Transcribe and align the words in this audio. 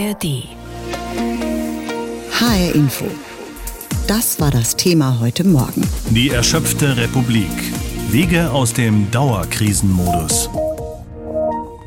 ARD. 0.00 0.44
HR 2.32 2.74
Info. 2.74 3.04
Das 4.06 4.40
war 4.40 4.50
das 4.50 4.74
Thema 4.74 5.20
heute 5.20 5.44
Morgen. 5.44 5.86
Die 6.08 6.30
erschöpfte 6.30 6.96
Republik. 6.96 7.50
Wege 8.08 8.50
aus 8.50 8.72
dem 8.72 9.10
Dauerkrisenmodus. 9.10 10.48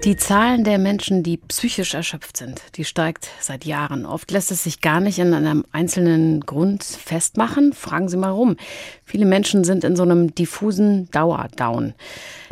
Die 0.04 0.16
Zahlen 0.16 0.64
der 0.64 0.78
Menschen, 0.78 1.24
die 1.24 1.38
psychisch 1.38 1.96
erschöpft 1.96 2.38
sind, 2.38 2.62
die 2.76 2.86
steigt 2.86 3.30
seit 3.40 3.66
Jahren. 3.66 4.06
Oft 4.06 4.30
lässt 4.30 4.52
es 4.52 4.64
sich 4.64 4.82
gar 4.82 5.00
nicht 5.00 5.18
in 5.18 5.34
einem 5.34 5.66
einzelnen 5.72 6.42
Grund 6.42 6.84
festmachen. 6.84 7.74
Fragen 7.74 8.10
Sie 8.10 8.18
mal 8.18 8.30
rum. 8.30 8.58
Viele 9.06 9.26
Menschen 9.26 9.64
sind 9.64 9.84
in 9.84 9.96
so 9.96 10.04
einem 10.04 10.36
diffusen 10.36 11.10
Dauerdown. 11.10 11.96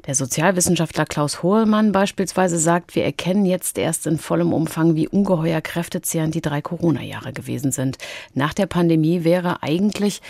Der 0.07 0.15
Sozialwissenschaftler 0.15 1.05
Klaus 1.05 1.43
Hohlmann 1.43 1.91
beispielsweise 1.91 2.57
sagt, 2.57 2.95
wir 2.95 3.04
erkennen 3.04 3.45
jetzt 3.45 3.77
erst 3.77 4.07
in 4.07 4.17
vollem 4.17 4.52
Umfang, 4.52 4.95
wie 4.95 5.07
ungeheuer 5.07 5.62
kräftezehrend 5.62 6.34
die 6.34 6.41
drei 6.41 6.59
Corona-Jahre 6.59 7.34
gewesen 7.34 7.71
sind. 7.71 7.99
Nach 8.34 8.55
der 8.55 8.66
Pandemie 8.66 9.23
wäre 9.23 9.62
eigentlich 9.62 10.21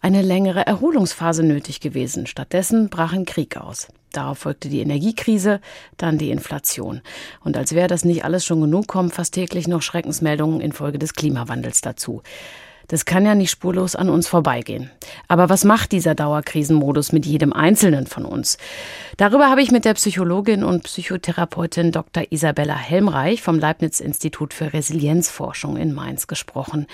eine 0.00 0.22
längere 0.22 0.64
Erholungsphase 0.64 1.42
nötig 1.42 1.80
gewesen. 1.80 2.28
Stattdessen 2.28 2.88
brach 2.88 3.12
ein 3.12 3.24
Krieg 3.24 3.56
aus. 3.56 3.88
Darauf 4.12 4.38
folgte 4.38 4.68
die 4.68 4.80
Energiekrise, 4.80 5.60
dann 5.96 6.18
die 6.18 6.30
Inflation. 6.30 7.00
Und 7.42 7.56
als 7.56 7.74
wäre 7.74 7.88
das 7.88 8.04
nicht 8.04 8.24
alles 8.24 8.44
schon 8.44 8.60
genug, 8.60 8.86
kommen 8.86 9.10
fast 9.10 9.34
täglich 9.34 9.66
noch 9.66 9.82
Schreckensmeldungen 9.82 10.60
infolge 10.60 11.00
des 11.00 11.14
Klimawandels 11.14 11.80
dazu. 11.80 12.22
Das 12.88 13.04
kann 13.04 13.26
ja 13.26 13.34
nicht 13.34 13.50
spurlos 13.50 13.96
an 13.96 14.08
uns 14.08 14.28
vorbeigehen. 14.28 14.90
Aber 15.28 15.48
was 15.48 15.64
macht 15.64 15.92
dieser 15.92 16.14
Dauerkrisenmodus 16.14 17.12
mit 17.12 17.26
jedem 17.26 17.52
Einzelnen 17.52 18.06
von 18.06 18.24
uns? 18.24 18.58
Darüber 19.16 19.50
habe 19.50 19.62
ich 19.62 19.70
mit 19.70 19.84
der 19.84 19.94
Psychologin 19.94 20.64
und 20.64 20.84
Psychotherapeutin 20.84 21.92
Dr. 21.92 22.24
Isabella 22.30 22.76
Helmreich 22.76 23.42
vom 23.42 23.58
Leibniz 23.58 24.00
Institut 24.00 24.54
für 24.54 24.72
Resilienzforschung 24.72 25.76
in 25.76 25.94
Mainz 25.94 26.26
gesprochen. 26.26 26.86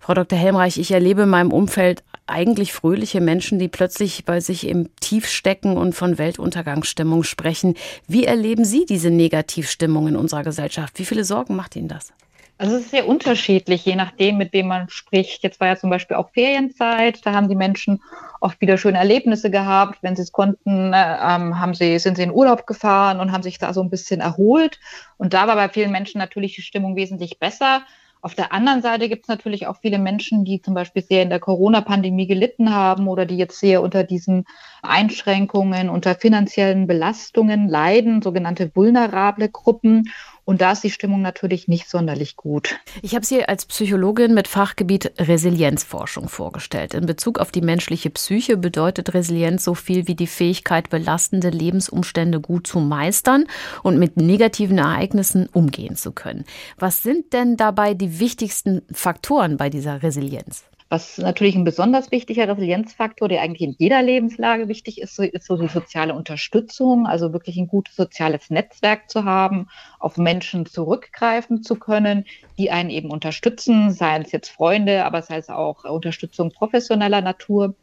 Frau 0.00 0.14
Dr. 0.14 0.38
Helmreich, 0.38 0.78
ich 0.78 0.90
erlebe 0.92 1.22
in 1.22 1.28
meinem 1.28 1.52
Umfeld 1.52 2.02
eigentlich 2.26 2.72
fröhliche 2.72 3.20
Menschen, 3.20 3.58
die 3.58 3.68
plötzlich 3.68 4.24
bei 4.24 4.40
sich 4.40 4.66
im 4.66 4.88
Tief 4.96 5.28
stecken 5.28 5.76
und 5.76 5.94
von 5.94 6.16
Weltuntergangsstimmung 6.16 7.22
sprechen. 7.22 7.74
Wie 8.06 8.24
erleben 8.24 8.64
Sie 8.64 8.86
diese 8.86 9.10
Negativstimmung 9.10 10.08
in 10.08 10.16
unserer 10.16 10.42
Gesellschaft? 10.42 10.98
Wie 10.98 11.04
viele 11.04 11.24
Sorgen 11.24 11.54
macht 11.54 11.76
Ihnen 11.76 11.88
das? 11.88 12.12
Also 12.60 12.76
es 12.76 12.82
ist 12.82 12.90
sehr 12.90 13.08
unterschiedlich, 13.08 13.86
je 13.86 13.96
nachdem, 13.96 14.36
mit 14.36 14.52
wem 14.52 14.68
man 14.68 14.90
spricht. 14.90 15.42
Jetzt 15.42 15.60
war 15.60 15.68
ja 15.68 15.76
zum 15.76 15.88
Beispiel 15.88 16.18
auch 16.18 16.28
Ferienzeit, 16.28 17.24
da 17.24 17.32
haben 17.32 17.48
die 17.48 17.56
Menschen 17.56 18.02
oft 18.38 18.60
wieder 18.60 18.76
schöne 18.76 18.98
Erlebnisse 18.98 19.50
gehabt. 19.50 20.02
Wenn 20.02 20.14
sie 20.14 20.20
es 20.20 20.30
konnten, 20.30 20.92
äh, 20.92 21.16
ähm, 21.22 21.58
haben 21.58 21.72
sie, 21.72 21.98
sind 21.98 22.18
sie 22.18 22.22
in 22.22 22.30
Urlaub 22.30 22.66
gefahren 22.66 23.18
und 23.18 23.32
haben 23.32 23.42
sich 23.42 23.56
da 23.56 23.72
so 23.72 23.82
ein 23.82 23.88
bisschen 23.88 24.20
erholt. 24.20 24.78
Und 25.16 25.32
da 25.32 25.46
war 25.46 25.56
bei 25.56 25.70
vielen 25.70 25.90
Menschen 25.90 26.18
natürlich 26.18 26.54
die 26.54 26.60
Stimmung 26.60 26.96
wesentlich 26.96 27.38
besser. 27.38 27.80
Auf 28.22 28.34
der 28.34 28.52
anderen 28.52 28.82
Seite 28.82 29.08
gibt 29.08 29.24
es 29.24 29.28
natürlich 29.28 29.66
auch 29.66 29.78
viele 29.80 29.98
Menschen, 29.98 30.44
die 30.44 30.60
zum 30.60 30.74
Beispiel 30.74 31.02
sehr 31.02 31.22
in 31.22 31.30
der 31.30 31.40
Corona-Pandemie 31.40 32.26
gelitten 32.26 32.74
haben 32.74 33.08
oder 33.08 33.24
die 33.24 33.38
jetzt 33.38 33.58
sehr 33.58 33.80
unter 33.80 34.04
diesen 34.04 34.44
Einschränkungen, 34.82 35.88
unter 35.88 36.14
finanziellen 36.14 36.86
Belastungen 36.86 37.66
leiden, 37.68 38.20
sogenannte 38.20 38.70
vulnerable 38.74 39.48
Gruppen. 39.48 40.10
Und 40.44 40.60
da 40.60 40.72
ist 40.72 40.82
die 40.82 40.90
Stimmung 40.90 41.22
natürlich 41.22 41.68
nicht 41.68 41.88
sonderlich 41.88 42.36
gut. 42.36 42.78
Ich 43.02 43.14
habe 43.14 43.24
Sie 43.24 43.44
als 43.44 43.66
Psychologin 43.66 44.34
mit 44.34 44.48
Fachgebiet 44.48 45.12
Resilienzforschung 45.18 46.28
vorgestellt. 46.28 46.94
In 46.94 47.06
Bezug 47.06 47.38
auf 47.38 47.52
die 47.52 47.60
menschliche 47.60 48.10
Psyche 48.10 48.56
bedeutet 48.56 49.14
Resilienz 49.14 49.64
so 49.64 49.74
viel 49.74 50.06
wie 50.08 50.14
die 50.14 50.26
Fähigkeit, 50.26 50.90
belastende 50.90 51.50
Lebensumstände 51.50 52.40
gut 52.40 52.66
zu 52.66 52.80
meistern 52.80 53.46
und 53.82 53.98
mit 53.98 54.16
negativen 54.16 54.78
Ereignissen 54.78 55.48
umgehen 55.52 55.96
zu 55.96 56.12
können. 56.12 56.44
Was 56.78 57.02
sind 57.02 57.32
denn 57.32 57.56
dabei 57.56 57.94
die 57.94 58.18
wichtigsten 58.20 58.82
Faktoren 58.92 59.56
bei 59.56 59.70
dieser 59.70 60.02
Resilienz? 60.02 60.64
Was 60.92 61.18
natürlich 61.18 61.54
ein 61.54 61.62
besonders 61.62 62.10
wichtiger 62.10 62.48
Resilienzfaktor, 62.48 63.28
der 63.28 63.42
eigentlich 63.42 63.60
in 63.60 63.76
jeder 63.78 64.02
Lebenslage 64.02 64.66
wichtig 64.66 65.00
ist, 65.00 65.20
ist 65.20 65.46
so 65.46 65.56
die 65.56 65.68
soziale 65.68 66.16
Unterstützung, 66.16 67.06
also 67.06 67.32
wirklich 67.32 67.56
ein 67.58 67.68
gutes 67.68 67.94
soziales 67.94 68.50
Netzwerk 68.50 69.08
zu 69.08 69.24
haben, 69.24 69.68
auf 70.00 70.16
Menschen 70.16 70.66
zurückgreifen 70.66 71.62
zu 71.62 71.76
können, 71.76 72.24
die 72.58 72.72
einen 72.72 72.90
eben 72.90 73.12
unterstützen, 73.12 73.92
seien 73.92 74.22
es 74.22 74.32
jetzt 74.32 74.48
Freunde, 74.48 75.04
aber 75.04 75.22
sei 75.22 75.36
es 75.36 75.48
auch 75.48 75.84
Unterstützung 75.84 76.50
professioneller 76.50 77.20
Natur. 77.20 77.76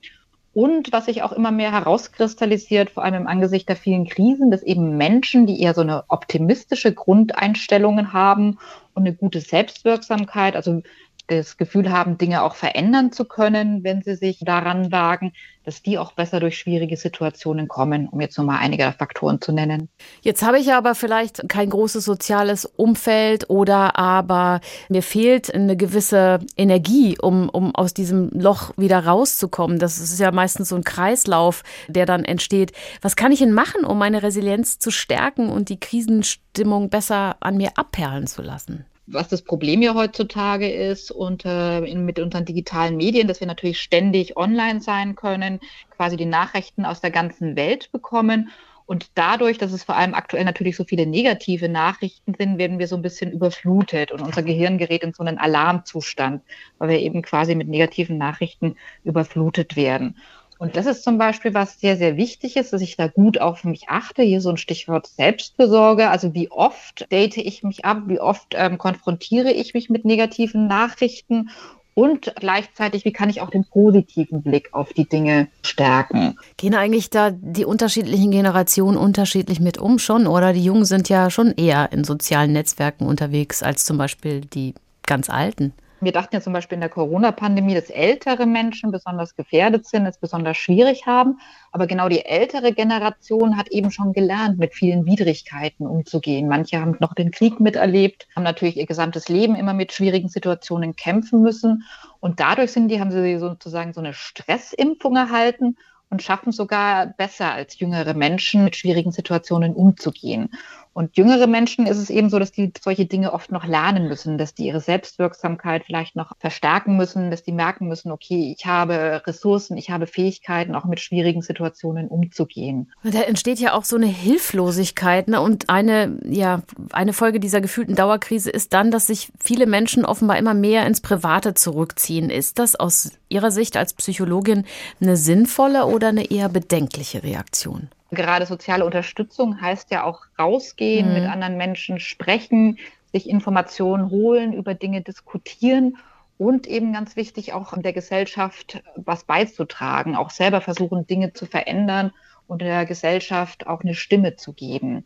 Und 0.54 0.92
was 0.92 1.06
sich 1.06 1.24
auch 1.24 1.32
immer 1.32 1.52
mehr 1.52 1.72
herauskristallisiert, 1.72 2.90
vor 2.90 3.06
allem 3.06 3.14
im 3.14 3.28
Angesicht 3.28 3.70
der 3.70 3.78
vielen 3.78 4.06
Krisen, 4.06 4.52
dass 4.52 4.64
eben 4.64 4.98
Menschen, 4.98 5.46
die 5.46 5.62
eher 5.62 5.74
so 5.74 5.82
eine 5.82 6.04
optimistische 6.10 6.94
Grundeinstellungen 6.94 8.12
haben 8.12 8.58
und 8.96 9.06
eine 9.06 9.16
gute 9.16 9.40
Selbstwirksamkeit, 9.40 10.58
also 10.58 10.82
das 11.28 11.58
Gefühl 11.58 11.92
haben, 11.92 12.18
Dinge 12.18 12.44
auch 12.44 12.56
verändern 12.56 13.12
zu 13.12 13.26
können, 13.26 13.84
wenn 13.84 14.02
sie 14.02 14.16
sich 14.16 14.40
daran 14.40 14.92
wagen, 14.92 15.34
dass 15.66 15.82
die 15.82 15.98
auch 15.98 16.14
besser 16.14 16.40
durch 16.40 16.58
schwierige 16.58 16.96
Situationen 16.96 17.68
kommen, 17.68 18.08
um 18.08 18.22
jetzt 18.22 18.38
nur 18.38 18.48
mal 18.48 18.60
einige 18.60 18.94
Faktoren 18.98 19.42
zu 19.42 19.52
nennen. 19.52 19.90
Jetzt 20.22 20.42
habe 20.42 20.60
ich 20.60 20.72
aber 20.72 20.96
vielleicht 20.96 21.50
kein 21.50 21.70
großes 21.70 22.06
soziales 22.06 22.64
Umfeld 22.64 23.50
oder 23.50 24.00
aber 24.00 24.62
mir 24.88 25.04
fehlt 25.04 25.54
eine 25.54 25.76
gewisse 25.76 26.40
Energie, 26.56 27.18
um, 27.22 27.50
um 27.50 27.76
aus 27.76 27.94
diesem 27.94 28.30
Loch 28.30 28.72
wieder 28.78 29.06
rauszukommen. 29.06 29.78
Das 29.78 30.00
ist 30.00 30.18
ja 30.20 30.32
meistens 30.32 30.70
so 30.70 30.78
ein 30.78 30.86
Kreislauf, 30.86 31.64
der 31.90 32.06
dann 32.06 32.24
entsteht. 32.24 32.72
Was 33.02 33.18
kann 33.18 33.34
ich 33.34 33.40
denn 33.40 33.52
machen, 33.52 33.84
um 33.84 33.98
meine 33.98 34.24
Resilienz 34.24 34.80
zu 34.80 34.90
stärken 34.90 35.50
und 35.50 35.68
die 35.68 35.80
Krisenstimmung 35.82 36.90
besser 36.90 37.36
an 37.42 37.58
mir 37.58 37.72
abperlen 37.76 38.28
zu 38.28 38.42
lassen? 38.42 38.86
Was 39.08 39.30
das 39.30 39.42
Problem 39.42 39.82
ja 39.82 39.94
heutzutage 39.94 40.70
ist 40.70 41.12
und 41.12 41.46
äh, 41.46 41.80
in, 41.86 42.06
mit 42.06 42.20
unseren 42.20 42.46
digitalen 42.46 42.98
Medien, 42.98 43.28
dass 43.28 43.40
wir 43.40 43.48
natürlich 43.48 43.80
ständig 43.80 44.36
online 44.38 44.82
sein 44.82 45.16
können, 45.16 45.60
quasi 45.90 46.18
die 46.18 46.26
Nachrichten 46.26 46.86
aus 46.86 47.02
der 47.02 47.12
ganzen 47.12 47.56
Welt 47.56 47.92
bekommen. 47.92 48.50
Und 48.86 49.12
dadurch, 49.16 49.58
dass 49.58 49.74
es 49.74 49.84
vor 49.84 49.98
allem 49.98 50.14
aktuell 50.14 50.46
natürlich 50.46 50.78
so 50.78 50.86
viele 50.86 51.06
negative 51.06 51.68
Nachrichten 51.68 52.34
sind, 52.38 52.58
werden 52.58 52.80
wir 52.80 52.88
so 52.88 52.96
ein 52.96 53.02
bisschen 53.02 53.32
überflutet 53.32 54.12
und 54.14 54.22
unser 54.22 54.44
Gehirn 54.44 54.78
gerät 54.78 55.04
in 55.04 55.14
so 55.14 55.24
einen 55.24 55.38
Alarmzustand, 55.38 56.42
weil 56.78 56.90
wir 56.90 57.00
eben 57.00 57.22
quasi 57.22 57.54
mit 57.54 57.68
negativen 57.68 58.18
Nachrichten 58.18 58.78
überflutet 59.04 59.76
werden. 59.76 60.16
Und 60.60 60.76
das 60.76 60.86
ist 60.86 61.04
zum 61.04 61.18
Beispiel 61.18 61.54
was 61.54 61.80
sehr, 61.80 61.98
sehr 61.98 62.18
wichtig 62.18 62.58
ist, 62.58 62.74
dass 62.74 62.82
ich 62.82 62.98
da 62.98 63.08
gut 63.08 63.40
auf 63.40 63.64
mich 63.64 63.90
achte. 63.90 64.24
Hier 64.24 64.42
so 64.42 64.50
ein 64.50 64.58
Stichwort 64.58 65.08
Selbstbesorge. 65.08 66.10
Also 66.10 66.34
wie 66.34 66.50
oft 66.50 67.12
date 67.12 67.38
ich 67.38 67.64
mich 67.64 67.86
ab? 67.86 68.04
Wie 68.08 68.20
oft 68.20 68.54
ähm, 68.56 68.78
konfrontiere 68.78 69.52
ich 69.52 69.74
mich 69.74 69.90
mit 69.90 70.06
negativen 70.06 70.68
Nachrichten? 70.68 71.50
Und 71.94 72.32
gleichzeitig, 72.36 73.06
wie 73.06 73.12
kann 73.12 73.28
ich 73.28 73.42
auch 73.42 73.50
den 73.50 73.66
positiven 73.66 74.44
Blick 74.44 74.72
auf 74.72 74.94
die 74.94 75.10
Dinge 75.10 75.48
stärken? 75.64 76.38
Gehen 76.56 76.76
eigentlich 76.76 77.10
da 77.10 77.32
die 77.32 77.66
unterschiedlichen 77.66 78.30
Generationen 78.30 78.98
unterschiedlich 78.98 79.60
mit 79.60 79.80
um 79.80 79.98
schon? 79.98 80.28
Oder 80.28 80.54
die 80.54 80.64
Jungen 80.64 80.86
sind 80.86 81.10
ja 81.10 81.32
schon 81.32 81.54
eher 81.58 81.92
in 81.92 82.04
sozialen 82.04 82.54
Netzwerken 82.54 83.08
unterwegs 83.08 83.64
als 83.64 83.84
zum 83.84 83.98
Beispiel 83.98 84.42
die 84.42 84.76
ganz 85.08 85.28
Alten? 85.28 85.74
Wir 86.00 86.12
dachten 86.12 86.36
ja 86.36 86.42
zum 86.42 86.54
Beispiel 86.54 86.76
in 86.76 86.82
der 86.82 86.90
Corona-Pandemie, 86.90 87.74
dass 87.74 87.90
ältere 87.90 88.46
Menschen 88.46 88.92
besonders 88.92 89.36
gefährdet 89.36 89.88
sind, 89.88 90.06
es 90.06 90.20
besonders 90.20 90.58
schwierig 90.58 91.08
haben. 91.08 91.40
Aber 91.72 91.88
genau 91.88 92.08
die 92.08 92.24
ältere 92.24 92.72
Generation 92.74 93.58
hat 93.58 93.70
eben 93.70 93.90
schon 93.90 94.14
gelernt, 94.14 94.60
mit 94.60 94.76
vielen 94.76 95.06
Widrigkeiten 95.06 95.88
umzugehen. 95.88 96.48
Manche 96.48 96.80
haben 96.80 96.98
noch 97.00 97.16
den 97.16 97.32
Krieg 97.32 97.60
miterlebt, 97.60 98.28
haben 98.36 98.44
natürlich 98.44 98.78
ihr 98.78 98.86
gesamtes 98.86 99.28
Leben 99.28 99.56
immer 99.56 99.74
mit 99.74 99.92
schwierigen 99.92 100.30
Situationen 100.30 100.96
kämpfen 100.96 101.42
müssen. 101.42 101.84
Und 102.20 102.40
dadurch 102.40 102.72
sind 102.72 102.90
die, 102.90 103.00
haben 103.00 103.12
sie 103.12 103.38
sozusagen 103.40 103.94
so 103.94 104.00
eine 104.00 104.14
Stressimpfung 104.14 105.16
erhalten 105.16 105.78
und 106.10 106.24
schaffen 106.24 106.52
sogar 106.52 107.08
besser 107.08 107.52
als 107.52 107.80
jüngere 107.80 108.14
Menschen 108.14 108.64
mit 108.64 108.76
schwierigen 108.76 109.12
Situationen 109.12 109.74
umzugehen. 109.74 110.50
Und 110.98 111.16
jüngere 111.16 111.46
Menschen 111.46 111.86
ist 111.86 112.00
es 112.00 112.10
eben 112.10 112.32
so, 112.32 112.40
dass 112.40 112.52
die 112.52 112.74
solche 112.82 113.06
Dinge 113.06 113.32
oft 113.32 113.52
noch 113.52 113.68
lernen 113.68 114.08
müssen, 114.08 114.40
dass 114.40 114.56
die 114.56 114.66
ihre 114.66 114.80
Selbstwirksamkeit 114.80 115.84
vielleicht 115.86 116.16
noch 116.16 116.32
verstärken 116.40 116.98
müssen, 116.98 117.30
dass 117.30 117.44
die 117.44 117.52
merken 117.52 117.88
müssen, 117.88 118.10
okay, 118.10 118.56
ich 118.58 118.66
habe 118.66 119.22
Ressourcen, 119.28 119.78
ich 119.78 119.92
habe 119.92 120.08
Fähigkeiten, 120.08 120.74
auch 120.74 120.86
mit 120.86 121.00
schwierigen 121.00 121.44
Situationen 121.44 122.08
umzugehen. 122.08 122.92
Da 123.04 123.22
entsteht 123.22 123.60
ja 123.60 123.74
auch 123.74 123.84
so 123.84 123.96
eine 123.96 124.08
Hilflosigkeit. 124.08 125.28
Ne? 125.28 125.40
Und 125.40 125.70
eine, 125.70 126.18
ja, 126.26 126.64
eine 126.92 127.14
Folge 127.14 127.40
dieser 127.40 127.62
gefühlten 127.62 127.94
Dauerkrise 127.94 128.50
ist 128.50 128.74
dann, 128.74 128.90
dass 128.90 129.06
sich 129.06 129.32
viele 129.40 129.68
Menschen 129.68 130.04
offenbar 130.04 130.40
immer 130.40 130.56
mehr 130.56 130.88
ins 130.88 131.02
Private 131.02 131.54
zurückziehen. 131.54 132.32
Ist 132.32 132.58
das 132.58 132.76
aus 132.76 133.12
Ihrer 133.30 133.52
Sicht 133.52 133.78
als 133.78 133.94
Psychologin 133.94 134.66
eine 135.00 135.16
sinnvolle 135.16 135.86
oder 135.86 136.08
eine 136.08 136.32
eher 136.32 136.50
bedenkliche 136.50 137.22
Reaktion? 137.22 137.90
Gerade 138.12 138.46
soziale 138.46 138.86
Unterstützung 138.86 139.60
heißt 139.60 139.92
ja 139.92 140.04
auch 140.04 140.22
rausgehen, 140.40 141.10
mhm. 141.10 141.14
mit 141.14 141.24
anderen 141.24 141.58
Menschen 141.58 142.00
sprechen, 142.00 142.78
sich 143.12 143.30
Informationen 143.30 144.10
holen, 144.10 144.54
über 144.54 144.74
Dinge 144.74 145.02
diskutieren 145.02 145.98
und 146.38 146.68
eben 146.68 146.94
ganz 146.94 147.16
wichtig 147.16 147.54
auch 147.54 147.74
in 147.74 147.82
der 147.82 147.94
Gesellschaft 147.94 148.82
was 148.96 149.24
beizutragen, 149.24 150.16
auch 150.16 150.30
selber 150.30 150.62
versuchen, 150.62 151.08
Dinge 151.08 151.34
zu 151.34 151.46
verändern 151.46 152.12
und 152.48 152.62
der 152.62 152.86
Gesellschaft 152.86 153.68
auch 153.68 153.82
eine 153.82 153.96
Stimme 153.96 154.36
zu 154.36 154.54
geben. 154.54 155.04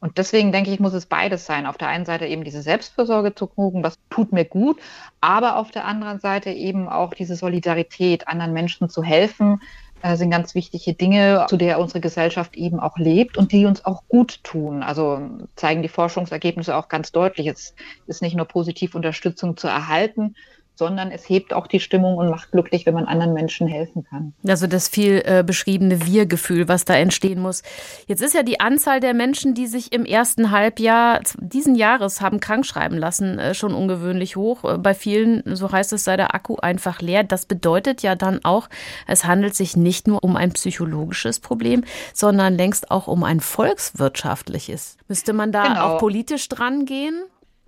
Und 0.00 0.18
deswegen 0.18 0.52
denke 0.52 0.70
ich, 0.70 0.80
muss 0.80 0.92
es 0.92 1.06
beides 1.06 1.46
sein. 1.46 1.64
Auf 1.64 1.78
der 1.78 1.88
einen 1.88 2.04
Seite 2.04 2.26
eben 2.26 2.44
diese 2.44 2.60
Selbstversorge 2.60 3.34
zu 3.34 3.46
gucken, 3.46 3.82
was 3.82 3.98
tut 4.10 4.32
mir 4.32 4.44
gut, 4.44 4.78
aber 5.22 5.56
auf 5.56 5.70
der 5.70 5.86
anderen 5.86 6.20
Seite 6.20 6.50
eben 6.50 6.90
auch 6.90 7.14
diese 7.14 7.36
Solidarität, 7.36 8.28
anderen 8.28 8.52
Menschen 8.52 8.90
zu 8.90 9.02
helfen, 9.02 9.62
äh, 10.04 10.16
sind 10.16 10.30
ganz 10.30 10.54
wichtige 10.54 10.92
Dinge, 10.92 11.46
zu 11.48 11.56
der 11.56 11.80
unsere 11.80 12.00
Gesellschaft 12.00 12.56
eben 12.56 12.78
auch 12.78 12.98
lebt 12.98 13.38
und 13.38 13.52
die 13.52 13.64
uns 13.64 13.86
auch 13.86 14.02
gut 14.06 14.44
tun. 14.44 14.82
Also 14.82 15.18
zeigen 15.56 15.80
die 15.80 15.88
Forschungsergebnisse 15.88 16.76
auch 16.76 16.88
ganz 16.88 17.10
deutlich. 17.10 17.46
Es 17.46 17.74
ist 18.06 18.20
nicht 18.20 18.36
nur 18.36 18.44
positiv 18.44 18.94
Unterstützung 18.94 19.56
zu 19.56 19.66
erhalten, 19.66 20.36
sondern 20.74 21.10
es 21.10 21.28
hebt 21.28 21.52
auch 21.52 21.66
die 21.66 21.80
Stimmung 21.80 22.16
und 22.16 22.30
macht 22.30 22.50
glücklich, 22.50 22.86
wenn 22.86 22.94
man 22.94 23.06
anderen 23.06 23.32
Menschen 23.32 23.66
helfen 23.68 24.04
kann. 24.04 24.34
Also 24.46 24.66
das 24.66 24.88
viel 24.88 25.22
äh, 25.24 25.44
beschriebene 25.46 26.06
Wir-Gefühl, 26.06 26.68
was 26.68 26.84
da 26.84 26.94
entstehen 26.94 27.40
muss. 27.40 27.62
Jetzt 28.06 28.22
ist 28.22 28.34
ja 28.34 28.42
die 28.42 28.60
Anzahl 28.60 29.00
der 29.00 29.14
Menschen, 29.14 29.54
die 29.54 29.66
sich 29.66 29.92
im 29.92 30.04
ersten 30.04 30.50
Halbjahr 30.50 31.20
diesen 31.38 31.74
Jahres 31.74 32.20
haben 32.20 32.40
krankschreiben 32.40 32.98
lassen, 32.98 33.38
äh, 33.38 33.54
schon 33.54 33.74
ungewöhnlich 33.74 34.36
hoch. 34.36 34.64
Äh, 34.64 34.78
bei 34.78 34.94
vielen, 34.94 35.42
so 35.54 35.70
heißt 35.70 35.92
es, 35.92 36.04
sei 36.04 36.16
der 36.16 36.34
Akku 36.34 36.56
einfach 36.56 37.00
leer. 37.00 37.24
Das 37.24 37.46
bedeutet 37.46 38.02
ja 38.02 38.14
dann 38.16 38.44
auch, 38.44 38.68
es 39.06 39.24
handelt 39.24 39.54
sich 39.54 39.76
nicht 39.76 40.08
nur 40.08 40.22
um 40.24 40.36
ein 40.36 40.52
psychologisches 40.52 41.38
Problem, 41.40 41.84
sondern 42.12 42.56
längst 42.56 42.90
auch 42.90 43.06
um 43.06 43.22
ein 43.22 43.40
volkswirtschaftliches. 43.40 44.96
Müsste 45.08 45.32
man 45.32 45.52
da 45.52 45.68
genau. 45.68 45.80
auch 45.80 45.98
politisch 45.98 46.48
dran 46.48 46.86
gehen? 46.86 47.22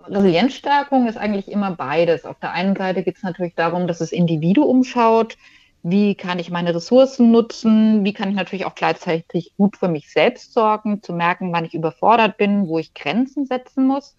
Resilienzstärkung 0.09 1.07
ist 1.07 1.17
eigentlich 1.17 1.49
immer 1.49 1.71
beides. 1.71 2.25
Auf 2.25 2.39
der 2.39 2.51
einen 2.51 2.75
Seite 2.75 3.03
geht 3.03 3.17
es 3.17 3.23
natürlich 3.23 3.55
darum, 3.55 3.87
dass 3.87 3.99
das 3.99 4.11
Individuum 4.11 4.83
schaut, 4.83 5.37
wie 5.83 6.15
kann 6.15 6.39
ich 6.39 6.49
meine 6.49 6.73
Ressourcen 6.75 7.31
nutzen, 7.31 8.03
wie 8.03 8.13
kann 8.13 8.29
ich 8.29 8.35
natürlich 8.35 8.65
auch 8.65 8.75
gleichzeitig 8.75 9.53
gut 9.57 9.77
für 9.77 9.87
mich 9.87 10.11
selbst 10.11 10.53
sorgen, 10.53 11.01
zu 11.01 11.13
merken, 11.13 11.53
wann 11.53 11.65
ich 11.65 11.73
überfordert 11.73 12.37
bin, 12.37 12.67
wo 12.67 12.79
ich 12.79 12.93
Grenzen 12.93 13.45
setzen 13.45 13.85
muss. 13.85 14.15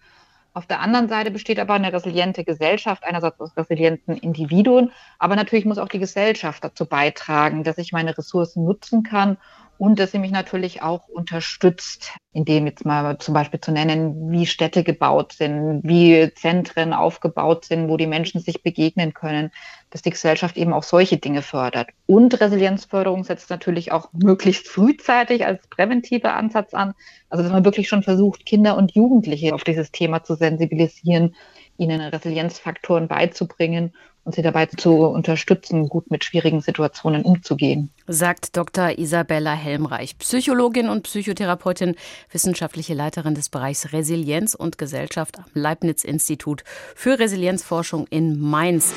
Auf 0.53 0.65
der 0.65 0.79
anderen 0.79 1.09
Seite 1.09 1.29
besteht 1.31 1.59
aber 1.59 1.75
eine 1.75 1.93
resiliente 1.93 2.43
Gesellschaft, 2.43 3.03
einerseits 3.03 3.39
aus 3.39 3.55
resilienten 3.55 4.17
Individuen, 4.17 4.91
aber 5.19 5.35
natürlich 5.35 5.65
muss 5.65 5.77
auch 5.77 5.87
die 5.87 5.99
Gesellschaft 5.99 6.63
dazu 6.63 6.85
beitragen, 6.85 7.63
dass 7.63 7.77
ich 7.77 7.91
meine 7.91 8.17
Ressourcen 8.17 8.65
nutzen 8.65 9.03
kann 9.03 9.37
und 9.79 9.97
dass 9.97 10.11
sie 10.11 10.19
mich 10.19 10.31
natürlich 10.31 10.81
auch 10.81 11.07
unterstützt, 11.07 12.11
indem 12.33 12.67
jetzt 12.67 12.85
mal 12.85 13.17
zum 13.17 13.33
Beispiel 13.33 13.61
zu 13.61 13.71
nennen, 13.71 14.29
wie 14.29 14.45
Städte 14.45 14.83
gebaut 14.83 15.31
sind, 15.31 15.79
wie 15.85 16.33
Zentren 16.35 16.91
aufgebaut 16.91 17.63
sind, 17.63 17.87
wo 17.87 17.95
die 17.95 18.05
Menschen 18.05 18.41
sich 18.41 18.61
begegnen 18.61 19.13
können, 19.13 19.51
dass 19.89 20.01
die 20.01 20.09
Gesellschaft 20.09 20.57
eben 20.57 20.73
auch 20.73 20.83
solche 20.83 21.15
Dinge 21.15 21.41
fördert. 21.41 21.91
Und 22.07 22.41
Resilienzförderung 22.41 23.23
setzt 23.23 23.49
natürlich 23.49 23.93
auch 23.93 24.09
möglichst 24.11 24.67
frühzeitig 24.67 25.45
als 25.45 25.65
präventiver 25.69 26.35
Ansatz 26.35 26.73
an. 26.73 26.93
Also 27.29 27.43
dass 27.43 27.53
man 27.53 27.63
wirklich 27.63 27.87
schon 27.87 28.03
versucht, 28.03 28.45
Kinder 28.45 28.75
und 28.75 28.91
Jugendliche 28.95 29.55
auf 29.55 29.63
dieses 29.63 29.93
Thema 29.93 30.25
zu 30.25 30.35
sensibilisieren, 30.35 31.35
ihnen 31.77 32.01
Resilienzfaktoren 32.01 33.07
beizubringen 33.07 33.93
und 34.23 34.35
sie 34.35 34.41
dabei 34.41 34.65
zu 34.67 35.05
unterstützen, 35.05 35.87
gut 35.87 36.11
mit 36.11 36.23
schwierigen 36.23 36.61
Situationen 36.61 37.23
umzugehen. 37.23 37.89
Sagt 38.07 38.55
Dr. 38.57 38.97
Isabella 38.97 39.53
Helmreich, 39.53 40.17
Psychologin 40.17 40.89
und 40.89 41.03
Psychotherapeutin, 41.03 41.95
wissenschaftliche 42.31 42.93
Leiterin 42.93 43.35
des 43.35 43.49
Bereichs 43.49 43.93
Resilienz 43.93 44.53
und 44.55 44.77
Gesellschaft 44.77 45.39
am 45.39 45.45
Leibniz-Institut 45.53 46.63
für 46.95 47.19
Resilienzforschung 47.19 48.07
in 48.07 48.39
Mainz. 48.39 48.93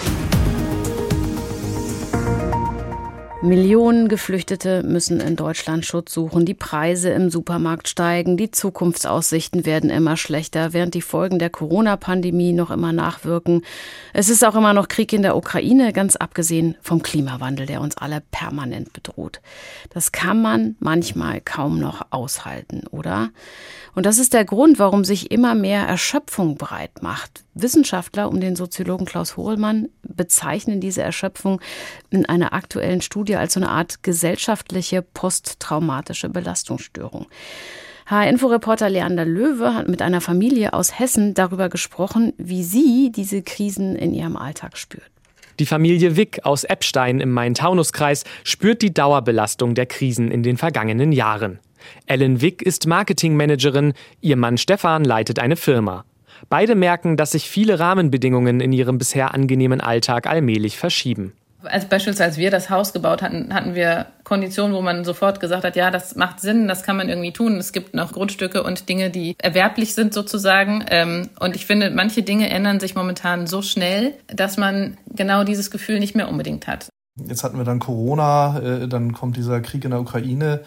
Millionen 3.42 4.06
Geflüchtete 4.06 4.84
müssen 4.84 5.18
in 5.18 5.34
Deutschland 5.34 5.84
Schutz 5.84 6.14
suchen. 6.14 6.44
Die 6.46 6.54
Preise 6.54 7.10
im 7.10 7.28
Supermarkt 7.28 7.88
steigen, 7.88 8.36
die 8.36 8.52
Zukunftsaussichten 8.52 9.66
werden 9.66 9.90
immer 9.90 10.16
schlechter, 10.16 10.72
während 10.72 10.94
die 10.94 11.02
Folgen 11.02 11.40
der 11.40 11.50
Corona-Pandemie 11.50 12.52
noch 12.52 12.70
immer 12.70 12.92
nachwirken. 12.92 13.62
Es 14.12 14.28
ist 14.28 14.44
auch 14.44 14.54
immer 14.54 14.74
noch 14.74 14.86
Krieg 14.86 15.12
in 15.12 15.22
der 15.22 15.36
Ukraine, 15.36 15.92
ganz 15.92 16.14
abgesehen 16.14 16.76
vom 16.82 17.02
Klimawandel, 17.02 17.66
der 17.66 17.80
uns 17.80 17.96
alle 17.96 18.22
permanent 18.30 18.92
bedroht. 18.92 19.40
Das 19.90 20.12
kann 20.12 20.40
man 20.40 20.76
manchmal 20.78 21.40
kaum 21.40 21.80
noch 21.80 22.06
aushalten, 22.10 22.84
oder? 22.92 23.30
Und 23.96 24.06
das 24.06 24.18
ist 24.18 24.34
der 24.34 24.44
Grund, 24.44 24.78
warum 24.78 25.04
sich 25.04 25.32
immer 25.32 25.56
mehr 25.56 25.82
Erschöpfung 25.82 26.56
breit 26.56 27.02
macht. 27.02 27.42
Wissenschaftler 27.54 28.30
um 28.30 28.40
den 28.40 28.56
Soziologen 28.56 29.04
Klaus 29.04 29.36
Hohlmann 29.36 29.88
bezeichnen 30.02 30.80
diese 30.80 31.02
Erschöpfung 31.02 31.60
in 32.08 32.24
einer 32.24 32.54
aktuellen 32.54 33.02
Studie 33.02 33.31
als 33.38 33.54
so 33.54 33.60
eine 33.60 33.70
Art 33.70 34.02
gesellschaftliche 34.02 35.02
posttraumatische 35.02 36.28
Belastungsstörung. 36.28 37.26
HR-Info-Reporter 38.06 38.90
Leander 38.90 39.24
Löwe 39.24 39.74
hat 39.74 39.88
mit 39.88 40.02
einer 40.02 40.20
Familie 40.20 40.72
aus 40.72 40.98
Hessen 40.98 41.34
darüber 41.34 41.68
gesprochen, 41.68 42.32
wie 42.36 42.62
sie 42.62 43.12
diese 43.14 43.42
Krisen 43.42 43.96
in 43.96 44.12
ihrem 44.12 44.36
Alltag 44.36 44.76
spürt. 44.76 45.10
Die 45.58 45.66
Familie 45.66 46.16
Wick 46.16 46.40
aus 46.44 46.64
Eppstein 46.64 47.20
im 47.20 47.30
Main-Taunus-Kreis 47.30 48.24
spürt 48.42 48.82
die 48.82 48.92
Dauerbelastung 48.92 49.74
der 49.74 49.86
Krisen 49.86 50.30
in 50.30 50.42
den 50.42 50.56
vergangenen 50.56 51.12
Jahren. 51.12 51.58
Ellen 52.06 52.40
Wick 52.40 52.62
ist 52.62 52.86
Marketingmanagerin, 52.86 53.92
ihr 54.20 54.36
Mann 54.36 54.58
Stefan 54.58 55.04
leitet 55.04 55.38
eine 55.38 55.56
Firma. 55.56 56.04
Beide 56.48 56.74
merken, 56.74 57.16
dass 57.16 57.32
sich 57.32 57.48
viele 57.48 57.78
Rahmenbedingungen 57.78 58.60
in 58.60 58.72
ihrem 58.72 58.98
bisher 58.98 59.34
angenehmen 59.34 59.80
Alltag 59.80 60.26
allmählich 60.26 60.76
verschieben. 60.76 61.32
Als 61.64 61.86
beispielsweise 61.86 62.24
als 62.24 62.38
wir 62.38 62.50
das 62.50 62.70
Haus 62.70 62.92
gebaut 62.92 63.22
hatten, 63.22 63.52
hatten 63.52 63.74
wir 63.74 64.06
Konditionen, 64.24 64.74
wo 64.74 64.80
man 64.80 65.04
sofort 65.04 65.40
gesagt 65.40 65.64
hat, 65.64 65.76
ja, 65.76 65.90
das 65.90 66.16
macht 66.16 66.40
Sinn, 66.40 66.68
das 66.68 66.82
kann 66.82 66.96
man 66.96 67.08
irgendwie 67.08 67.32
tun. 67.32 67.56
Es 67.56 67.72
gibt 67.72 67.94
noch 67.94 68.12
Grundstücke 68.12 68.62
und 68.62 68.88
Dinge, 68.88 69.10
die 69.10 69.36
erwerblich 69.38 69.94
sind 69.94 70.14
sozusagen. 70.14 70.84
Ähm, 70.88 71.28
und 71.40 71.56
ich 71.56 71.66
finde, 71.66 71.90
manche 71.90 72.22
Dinge 72.22 72.48
ändern 72.50 72.80
sich 72.80 72.94
momentan 72.94 73.46
so 73.46 73.62
schnell, 73.62 74.14
dass 74.28 74.56
man 74.56 74.96
genau 75.10 75.44
dieses 75.44 75.70
Gefühl 75.70 75.98
nicht 75.98 76.14
mehr 76.14 76.28
unbedingt 76.28 76.66
hat. 76.66 76.88
Jetzt 77.16 77.44
hatten 77.44 77.58
wir 77.58 77.64
dann 77.64 77.78
Corona, 77.78 78.58
äh, 78.60 78.88
dann 78.88 79.12
kommt 79.12 79.36
dieser 79.36 79.60
Krieg 79.60 79.84
in 79.84 79.90
der 79.90 80.00
Ukraine 80.00 80.62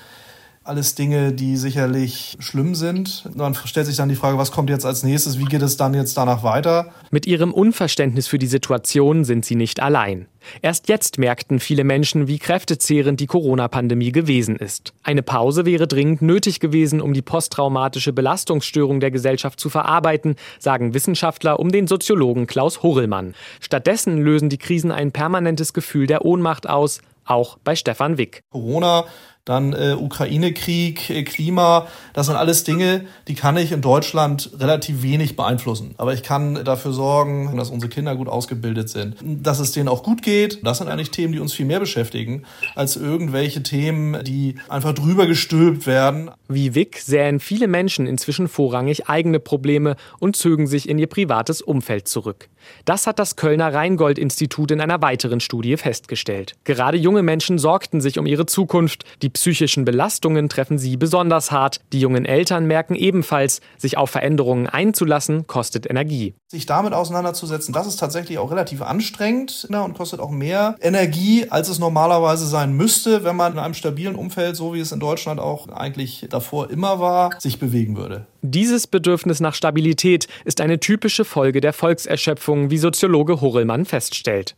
alles 0.65 0.95
Dinge, 0.95 1.31
die 1.31 1.57
sicherlich 1.57 2.35
schlimm 2.39 2.73
sind. 2.73 3.29
Dann 3.35 3.53
stellt 3.53 3.85
sich 3.85 3.97
dann 3.97 4.09
die 4.09 4.15
Frage, 4.15 4.39
was 4.39 4.51
kommt 4.51 4.71
jetzt 4.71 4.85
als 4.85 5.03
nächstes? 5.03 5.38
Wie 5.38 5.45
geht 5.45 5.62
es 5.62 5.77
dann 5.77 5.94
jetzt 5.94 6.17
danach 6.17 6.41
weiter? 6.41 6.91
Mit 7.12 7.27
ihrem 7.27 7.53
Unverständnis 7.53 8.27
für 8.27 8.39
die 8.39 8.47
Situation 8.47 9.25
sind 9.25 9.45
sie 9.45 9.56
nicht 9.56 9.79
allein. 9.79 10.27
Erst 10.63 10.89
jetzt 10.89 11.19
merkten 11.19 11.59
viele 11.59 11.83
Menschen, 11.83 12.27
wie 12.27 12.39
kräftezehrend 12.39 13.19
die 13.19 13.27
Corona-Pandemie 13.27 14.12
gewesen 14.12 14.56
ist. 14.56 14.94
Eine 15.03 15.21
Pause 15.21 15.65
wäre 15.65 15.88
dringend 15.88 16.23
nötig 16.23 16.59
gewesen, 16.59 17.00
um 17.00 17.13
die 17.13 17.21
posttraumatische 17.21 18.12
Belastungsstörung 18.12 19.00
der 19.00 19.12
Gesellschaft 19.12 19.59
zu 19.59 19.69
verarbeiten, 19.69 20.35
sagen 20.59 20.95
Wissenschaftler 20.95 21.60
um 21.60 21.72
den 21.72 21.86
Soziologen 21.86 22.48
Klaus 22.48 22.81
Hurrellmann. 22.81 23.36
Stattdessen 23.60 24.17
lösen 24.17 24.50
die 24.50 24.57
Krisen 24.57 24.91
ein 24.91 25.12
permanentes 25.12 25.74
Gefühl 25.74 26.07
der 26.07 26.25
Ohnmacht 26.25 26.67
aus, 26.67 27.01
auch 27.25 27.57
bei 27.63 27.75
Stefan 27.75 28.17
Wick. 28.17 28.43
Corona 28.51 29.05
dann 29.45 29.73
äh, 29.73 29.95
Ukraine-Krieg, 29.97 31.09
äh, 31.11 31.23
Klima, 31.23 31.87
das 32.13 32.25
sind 32.25 32.35
alles 32.35 32.63
Dinge, 32.63 33.05
die 33.27 33.35
kann 33.35 33.55
ich 33.57 33.71
in 33.71 33.81
Deutschland 33.81 34.49
relativ 34.59 35.03
wenig 35.03 35.35
beeinflussen. 35.35 35.93
Aber 35.97 36.13
ich 36.13 36.23
kann 36.23 36.65
dafür 36.65 36.93
sorgen, 36.93 37.55
dass 37.55 37.69
unsere 37.69 37.91
Kinder 37.91 38.15
gut 38.15 38.27
ausgebildet 38.27 38.89
sind, 38.89 39.17
dass 39.21 39.59
es 39.59 39.71
denen 39.71 39.87
auch 39.87 40.01
gut 40.01 40.23
geht. 40.23 40.65
Das 40.65 40.79
sind 40.79 40.87
eigentlich 40.87 41.11
Themen, 41.11 41.31
die 41.31 41.39
uns 41.39 41.53
viel 41.53 41.67
mehr 41.67 41.79
beschäftigen, 41.79 42.43
als 42.73 42.95
irgendwelche 42.95 43.61
Themen, 43.61 44.23
die 44.23 44.55
einfach 44.67 44.93
drüber 44.93 45.27
gestülpt 45.27 45.85
werden. 45.85 46.31
Wie 46.47 46.73
Wick 46.73 46.97
sähen 46.97 47.39
viele 47.39 47.67
Menschen 47.67 48.07
inzwischen 48.07 48.47
vorrangig 48.47 49.07
eigene 49.07 49.39
Probleme 49.39 49.95
und 50.19 50.35
zögen 50.35 50.65
sich 50.65 50.89
in 50.89 50.97
ihr 50.97 51.07
privates 51.07 51.61
Umfeld 51.61 52.07
zurück. 52.07 52.49
Das 52.85 53.07
hat 53.07 53.19
das 53.19 53.35
Kölner 53.35 53.73
Rheingold-Institut 53.73 54.71
in 54.71 54.81
einer 54.81 55.01
weiteren 55.01 55.39
Studie 55.39 55.77
festgestellt. 55.77 56.55
Gerade 56.63 56.97
junge 56.97 57.23
Menschen 57.23 57.57
sorgten 57.57 58.01
sich 58.01 58.17
um 58.19 58.25
ihre 58.25 58.45
Zukunft. 58.45 59.05
Die 59.21 59.29
psychischen 59.36 59.86
Belastungen 59.86 60.50
treffen 60.50 60.77
sie 60.77 60.98
besonders 60.98 61.51
hart. 61.51 61.82
Die 61.92 62.00
jungen 62.00 62.25
Eltern 62.25 62.65
merken 62.65 62.96
ebenfalls, 62.96 63.62
sich 63.77 63.98
auf 63.98 64.10
Veränderungen 64.10 64.68
einzulassen, 64.68 65.46
kostet 65.46 65.89
Energie. 65.89 66.34
Sich 66.48 66.65
damit 66.65 66.94
auseinanderzusetzen, 66.94 67.74
das 67.74 67.86
ist 67.86 67.98
tatsächlich 67.98 68.38
auch 68.38 68.50
relativ 68.50 68.82
anstrengend 68.82 69.68
und 69.70 69.94
kostet 69.94 70.22
auch 70.22 70.32
mehr 70.32 70.77
Energie, 70.82 71.48
als 71.50 71.68
es 71.68 71.80
normalerweise 71.80 72.48
sein 72.48 72.74
müsste, 72.74 73.24
wenn 73.24 73.36
man 73.36 73.54
in 73.54 73.60
einem 73.60 73.74
stabilen 73.74 74.15
Umfeld, 74.15 74.56
so 74.56 74.74
wie 74.74 74.80
es 74.80 74.92
in 74.92 75.00
Deutschland 75.00 75.39
auch 75.39 75.68
eigentlich 75.68 76.25
davor 76.30 76.70
immer 76.70 77.00
war, 77.00 77.32
sich 77.39 77.60
bewegen 77.60 77.98
würde. 77.98 78.27
Dieses 78.42 78.88
Bedürfnis 78.88 79.42
nach 79.42 79.54
Stabilität 79.54 80.27
ist 80.46 80.62
eine 80.62 80.80
typische 80.80 81.25
Folge 81.25 81.60
der 81.60 81.74
Volkserschöpfung, 81.74 82.70
wie 82.70 82.77
Soziologe 82.77 83.42
Horrellmann 83.42 83.86
feststellt. 83.86 84.56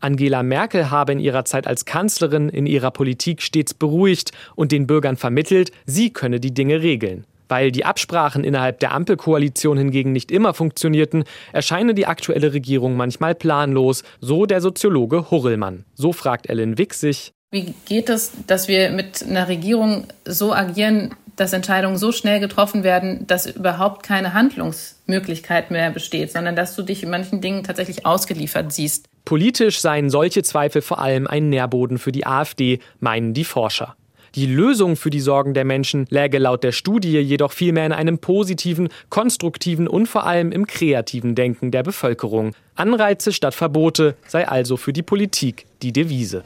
Angela 0.00 0.42
Merkel 0.42 0.90
habe 0.90 1.12
in 1.12 1.18
ihrer 1.18 1.44
Zeit 1.44 1.66
als 1.66 1.84
Kanzlerin 1.84 2.48
in 2.48 2.66
ihrer 2.66 2.90
Politik 2.90 3.42
stets 3.42 3.74
beruhigt 3.74 4.32
und 4.54 4.72
den 4.72 4.86
Bürgern 4.86 5.16
vermittelt, 5.16 5.72
sie 5.84 6.12
könne 6.12 6.40
die 6.40 6.54
Dinge 6.54 6.82
regeln. 6.82 7.24
Weil 7.48 7.70
die 7.70 7.84
Absprachen 7.84 8.42
innerhalb 8.42 8.80
der 8.80 8.92
Ampelkoalition 8.92 9.78
hingegen 9.78 10.12
nicht 10.12 10.32
immer 10.32 10.52
funktionierten, 10.52 11.24
erscheine 11.52 11.94
die 11.94 12.06
aktuelle 12.06 12.52
Regierung 12.52 12.96
manchmal 12.96 13.34
planlos, 13.34 14.02
so 14.20 14.46
der 14.46 14.60
Soziologe 14.60 15.30
Hurrellmann. 15.30 15.84
So 15.94 16.12
fragt 16.12 16.48
Ellen 16.48 16.76
Wick 16.78 16.94
sich, 16.94 17.32
Wie 17.52 17.74
geht 17.86 18.08
es, 18.08 18.32
dass 18.46 18.66
wir 18.66 18.90
mit 18.90 19.24
einer 19.24 19.46
Regierung 19.46 20.06
so 20.24 20.52
agieren, 20.52 21.14
dass 21.36 21.52
Entscheidungen 21.52 21.98
so 21.98 22.12
schnell 22.12 22.40
getroffen 22.40 22.82
werden, 22.82 23.26
dass 23.26 23.46
überhaupt 23.46 24.02
keine 24.02 24.32
Handlungsmöglichkeit 24.32 25.70
mehr 25.70 25.90
besteht, 25.90 26.32
sondern 26.32 26.56
dass 26.56 26.74
du 26.74 26.82
dich 26.82 27.02
in 27.02 27.10
manchen 27.10 27.40
Dingen 27.40 27.62
tatsächlich 27.62 28.06
ausgeliefert 28.06 28.72
siehst. 28.72 29.06
Politisch 29.26 29.80
seien 29.80 30.08
solche 30.08 30.44
Zweifel 30.44 30.80
vor 30.82 31.00
allem 31.00 31.26
ein 31.26 31.50
Nährboden 31.50 31.98
für 31.98 32.12
die 32.12 32.26
AfD, 32.26 32.78
meinen 33.00 33.34
die 33.34 33.44
Forscher. 33.44 33.96
Die 34.36 34.46
Lösung 34.46 34.94
für 34.94 35.10
die 35.10 35.20
Sorgen 35.20 35.52
der 35.52 35.64
Menschen 35.64 36.06
läge 36.10 36.38
laut 36.38 36.62
der 36.62 36.70
Studie 36.70 37.18
jedoch 37.18 37.50
vielmehr 37.50 37.86
in 37.86 37.92
einem 37.92 38.18
positiven, 38.18 38.88
konstruktiven 39.08 39.88
und 39.88 40.06
vor 40.06 40.26
allem 40.26 40.52
im 40.52 40.66
kreativen 40.66 41.34
Denken 41.34 41.72
der 41.72 41.82
Bevölkerung. 41.82 42.52
Anreize 42.76 43.32
statt 43.32 43.56
Verbote 43.56 44.14
sei 44.28 44.46
also 44.46 44.76
für 44.76 44.92
die 44.92 45.02
Politik 45.02 45.66
die 45.82 45.92
Devise. 45.92 46.44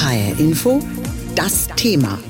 HR 0.00 0.38
Info, 0.38 0.80
das 1.34 1.66
Thema. 1.74 2.20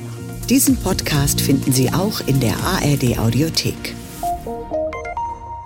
Diesen 0.49 0.79
Podcast 0.79 1.43
finden 1.43 1.73
Sie 1.73 1.91
auch 1.93 2.27
in 2.27 2.41
der 2.41 2.57
ARD 2.57 3.19
Audiothek. 3.19 3.95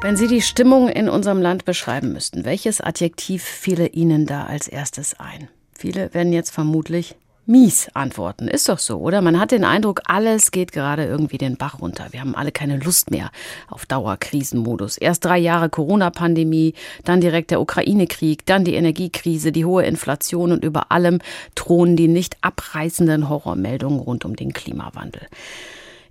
Wenn 0.01 0.17
Sie 0.17 0.29
die 0.29 0.43
Stimmung 0.43 0.89
in 0.89 1.09
unserem 1.09 1.43
Land 1.43 1.65
beschreiben 1.65 2.13
müssten, 2.13 2.45
welches 2.45 2.81
Adjektiv 2.81 3.43
fiele 3.43 3.89
Ihnen 3.89 4.27
da 4.27 4.45
als 4.45 4.69
erstes 4.69 5.19
ein? 5.19 5.49
Viele 5.73 6.15
werden 6.15 6.33
jetzt 6.33 6.51
vermutlich 6.51 7.17
mies 7.47 7.89
antworten. 7.95 8.47
Ist 8.47 8.69
doch 8.69 8.79
so, 8.79 8.99
oder? 8.99 9.23
Man 9.23 9.41
hat 9.41 9.51
den 9.51 9.65
Eindruck, 9.65 10.03
alles 10.05 10.53
geht 10.53 10.71
gerade 10.71 11.05
irgendwie 11.05 11.37
den 11.37 11.57
Bach 11.57 11.81
runter. 11.81 12.07
Wir 12.13 12.21
haben 12.21 12.37
alle 12.37 12.53
keine 12.53 12.77
Lust 12.77 13.11
mehr 13.11 13.33
auf 13.67 13.87
Dauerkrisenmodus. 13.87 14.99
Erst 14.99 15.25
drei 15.25 15.39
Jahre 15.39 15.69
Corona-Pandemie, 15.69 16.75
dann 17.03 17.21
direkt 17.21 17.51
der 17.51 17.61
Ukraine-Krieg, 17.61 18.47
dann 18.47 18.63
die 18.63 18.75
Energiekrise, 18.75 19.51
die 19.51 19.65
hohe 19.65 19.85
Inflation 19.85 20.53
und 20.53 20.63
über 20.63 20.93
allem 20.93 21.19
drohen 21.57 21.97
die 21.97 22.09
nicht 22.09 22.37
abreißenden 22.43 23.29
Horrormeldungen 23.29 23.99
rund 23.99 24.25
um 24.25 24.37
den 24.37 24.53
Klimawandel. 24.53 25.23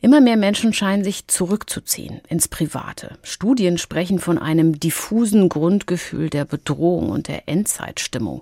Immer 0.08 0.22
mehr 0.22 0.38
Menschen 0.38 0.72
scheinen 0.72 1.04
sich 1.04 1.28
zurückzuziehen 1.28 2.22
ins 2.30 2.48
Private. 2.48 3.18
Studien 3.24 3.78
sprechen 3.78 4.20
von 4.20 4.38
einem 4.38 4.80
diffusen 4.80 5.50
Grundgefühl 5.50 6.30
der 6.30 6.46
Bedrohung 6.46 7.10
und 7.10 7.28
der 7.28 7.50
Endzeitstimmung. 7.50 8.42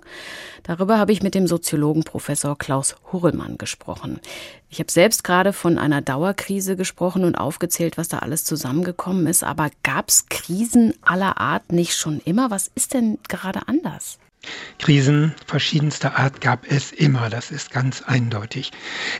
Darüber 0.62 0.96
habe 0.96 1.10
ich 1.10 1.24
mit 1.24 1.34
dem 1.34 1.48
Soziologen 1.48 2.04
Professor 2.04 2.56
Klaus 2.56 2.94
Hurrellmann 3.10 3.58
gesprochen. 3.58 4.20
Ich 4.70 4.78
habe 4.78 4.92
selbst 4.92 5.24
gerade 5.24 5.52
von 5.52 5.76
einer 5.76 6.02
Dauerkrise 6.02 6.76
gesprochen 6.76 7.24
und 7.24 7.34
aufgezählt, 7.34 7.98
was 7.98 8.06
da 8.06 8.20
alles 8.20 8.44
zusammengekommen 8.44 9.26
ist. 9.26 9.42
Aber 9.42 9.70
gab 9.82 10.08
es 10.08 10.26
Krisen 10.28 10.94
aller 11.02 11.40
Art 11.40 11.72
nicht 11.72 11.96
schon 11.96 12.20
immer? 12.20 12.52
Was 12.52 12.70
ist 12.76 12.94
denn 12.94 13.18
gerade 13.26 13.66
anders? 13.66 14.20
Krisen 14.78 15.34
verschiedenster 15.46 16.18
Art 16.18 16.40
gab 16.40 16.70
es 16.70 16.92
immer, 16.92 17.30
das 17.30 17.50
ist 17.50 17.70
ganz 17.70 18.02
eindeutig. 18.02 18.72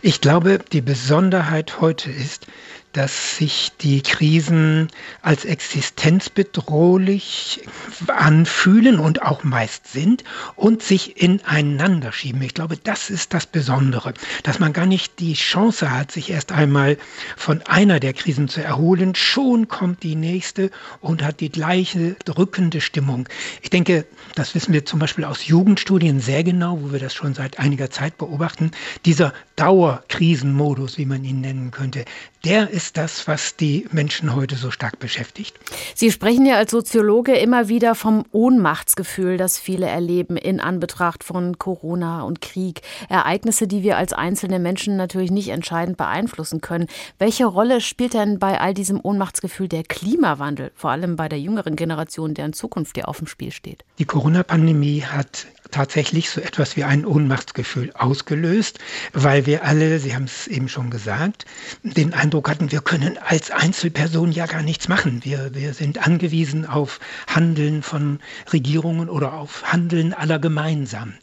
Ich 0.02 0.20
glaube, 0.20 0.58
die 0.72 0.80
Besonderheit 0.80 1.80
heute 1.80 2.10
ist, 2.10 2.46
dass 2.96 3.36
sich 3.36 3.72
die 3.82 4.00
Krisen 4.00 4.88
als 5.20 5.44
existenzbedrohlich 5.44 7.60
anfühlen 8.06 8.98
und 8.98 9.20
auch 9.20 9.44
meist 9.44 9.88
sind 9.88 10.24
und 10.54 10.82
sich 10.82 11.20
ineinander 11.20 12.10
schieben. 12.10 12.40
Ich 12.40 12.54
glaube, 12.54 12.78
das 12.78 13.10
ist 13.10 13.34
das 13.34 13.44
Besondere, 13.44 14.14
dass 14.44 14.60
man 14.60 14.72
gar 14.72 14.86
nicht 14.86 15.20
die 15.20 15.34
Chance 15.34 15.90
hat, 15.90 16.10
sich 16.10 16.30
erst 16.30 16.52
einmal 16.52 16.96
von 17.36 17.60
einer 17.66 18.00
der 18.00 18.14
Krisen 18.14 18.48
zu 18.48 18.62
erholen. 18.62 19.14
Schon 19.14 19.68
kommt 19.68 20.02
die 20.02 20.16
nächste 20.16 20.70
und 21.02 21.22
hat 21.22 21.40
die 21.40 21.52
gleiche 21.52 22.16
drückende 22.24 22.80
Stimmung. 22.80 23.28
Ich 23.60 23.68
denke, 23.68 24.06
das 24.34 24.54
wissen 24.54 24.72
wir 24.72 24.86
zum 24.86 25.00
Beispiel 25.00 25.24
aus 25.24 25.46
Jugendstudien 25.46 26.20
sehr 26.20 26.44
genau, 26.44 26.78
wo 26.80 26.92
wir 26.92 26.98
das 26.98 27.12
schon 27.12 27.34
seit 27.34 27.58
einiger 27.58 27.90
Zeit 27.90 28.16
beobachten. 28.16 28.70
Dieser 29.04 29.34
Dauerkrisenmodus, 29.56 30.96
wie 30.96 31.04
man 31.04 31.24
ihn 31.24 31.42
nennen 31.42 31.70
könnte, 31.70 32.06
der 32.46 32.70
ist 32.70 32.85
das, 32.92 33.26
was 33.26 33.56
die 33.56 33.86
Menschen 33.90 34.34
heute 34.34 34.56
so 34.56 34.70
stark 34.70 34.98
beschäftigt. 34.98 35.58
Sie 35.94 36.10
sprechen 36.10 36.46
ja 36.46 36.56
als 36.56 36.70
Soziologe 36.70 37.36
immer 37.36 37.68
wieder 37.68 37.94
vom 37.94 38.24
Ohnmachtsgefühl, 38.32 39.36
das 39.36 39.58
viele 39.58 39.86
erleben 39.86 40.36
in 40.36 40.60
Anbetracht 40.60 41.24
von 41.24 41.58
Corona 41.58 42.22
und 42.22 42.40
Krieg. 42.40 42.82
Ereignisse, 43.08 43.66
die 43.66 43.82
wir 43.82 43.96
als 43.96 44.12
einzelne 44.12 44.58
Menschen 44.58 44.96
natürlich 44.96 45.30
nicht 45.30 45.48
entscheidend 45.48 45.96
beeinflussen 45.96 46.60
können. 46.60 46.86
Welche 47.18 47.46
Rolle 47.46 47.80
spielt 47.80 48.14
denn 48.14 48.38
bei 48.38 48.60
all 48.60 48.74
diesem 48.74 49.00
Ohnmachtsgefühl 49.02 49.68
der 49.68 49.84
Klimawandel, 49.84 50.72
vor 50.74 50.90
allem 50.90 51.16
bei 51.16 51.28
der 51.28 51.40
jüngeren 51.40 51.76
Generation, 51.76 52.34
deren 52.34 52.52
Zukunft 52.52 52.96
ja 52.96 53.04
auf 53.04 53.18
dem 53.18 53.26
Spiel 53.26 53.52
steht? 53.52 53.84
Die 53.98 54.04
Corona-Pandemie 54.04 55.02
hat 55.02 55.46
tatsächlich 55.70 56.30
so 56.30 56.40
etwas 56.40 56.76
wie 56.76 56.84
ein 56.84 57.04
Ohnmachtsgefühl 57.04 57.92
ausgelöst, 57.94 58.78
weil 59.12 59.46
wir 59.46 59.64
alle, 59.64 59.98
Sie 59.98 60.14
haben 60.14 60.24
es 60.24 60.46
eben 60.46 60.68
schon 60.68 60.90
gesagt, 60.90 61.44
den 61.82 62.14
Eindruck 62.14 62.48
hatten, 62.48 62.72
wir 62.72 62.80
können 62.80 63.18
als 63.18 63.50
Einzelperson 63.50 64.32
ja 64.32 64.46
gar 64.46 64.62
nichts 64.62 64.88
machen. 64.88 65.20
Wir, 65.24 65.54
wir 65.54 65.74
sind 65.74 66.06
angewiesen 66.06 66.66
auf 66.66 67.00
Handeln 67.26 67.82
von 67.82 68.20
Regierungen 68.52 69.08
oder 69.08 69.34
auf 69.34 69.64
Handeln 69.64 70.14
aller 70.14 70.38
gemeinsam. 70.38 71.14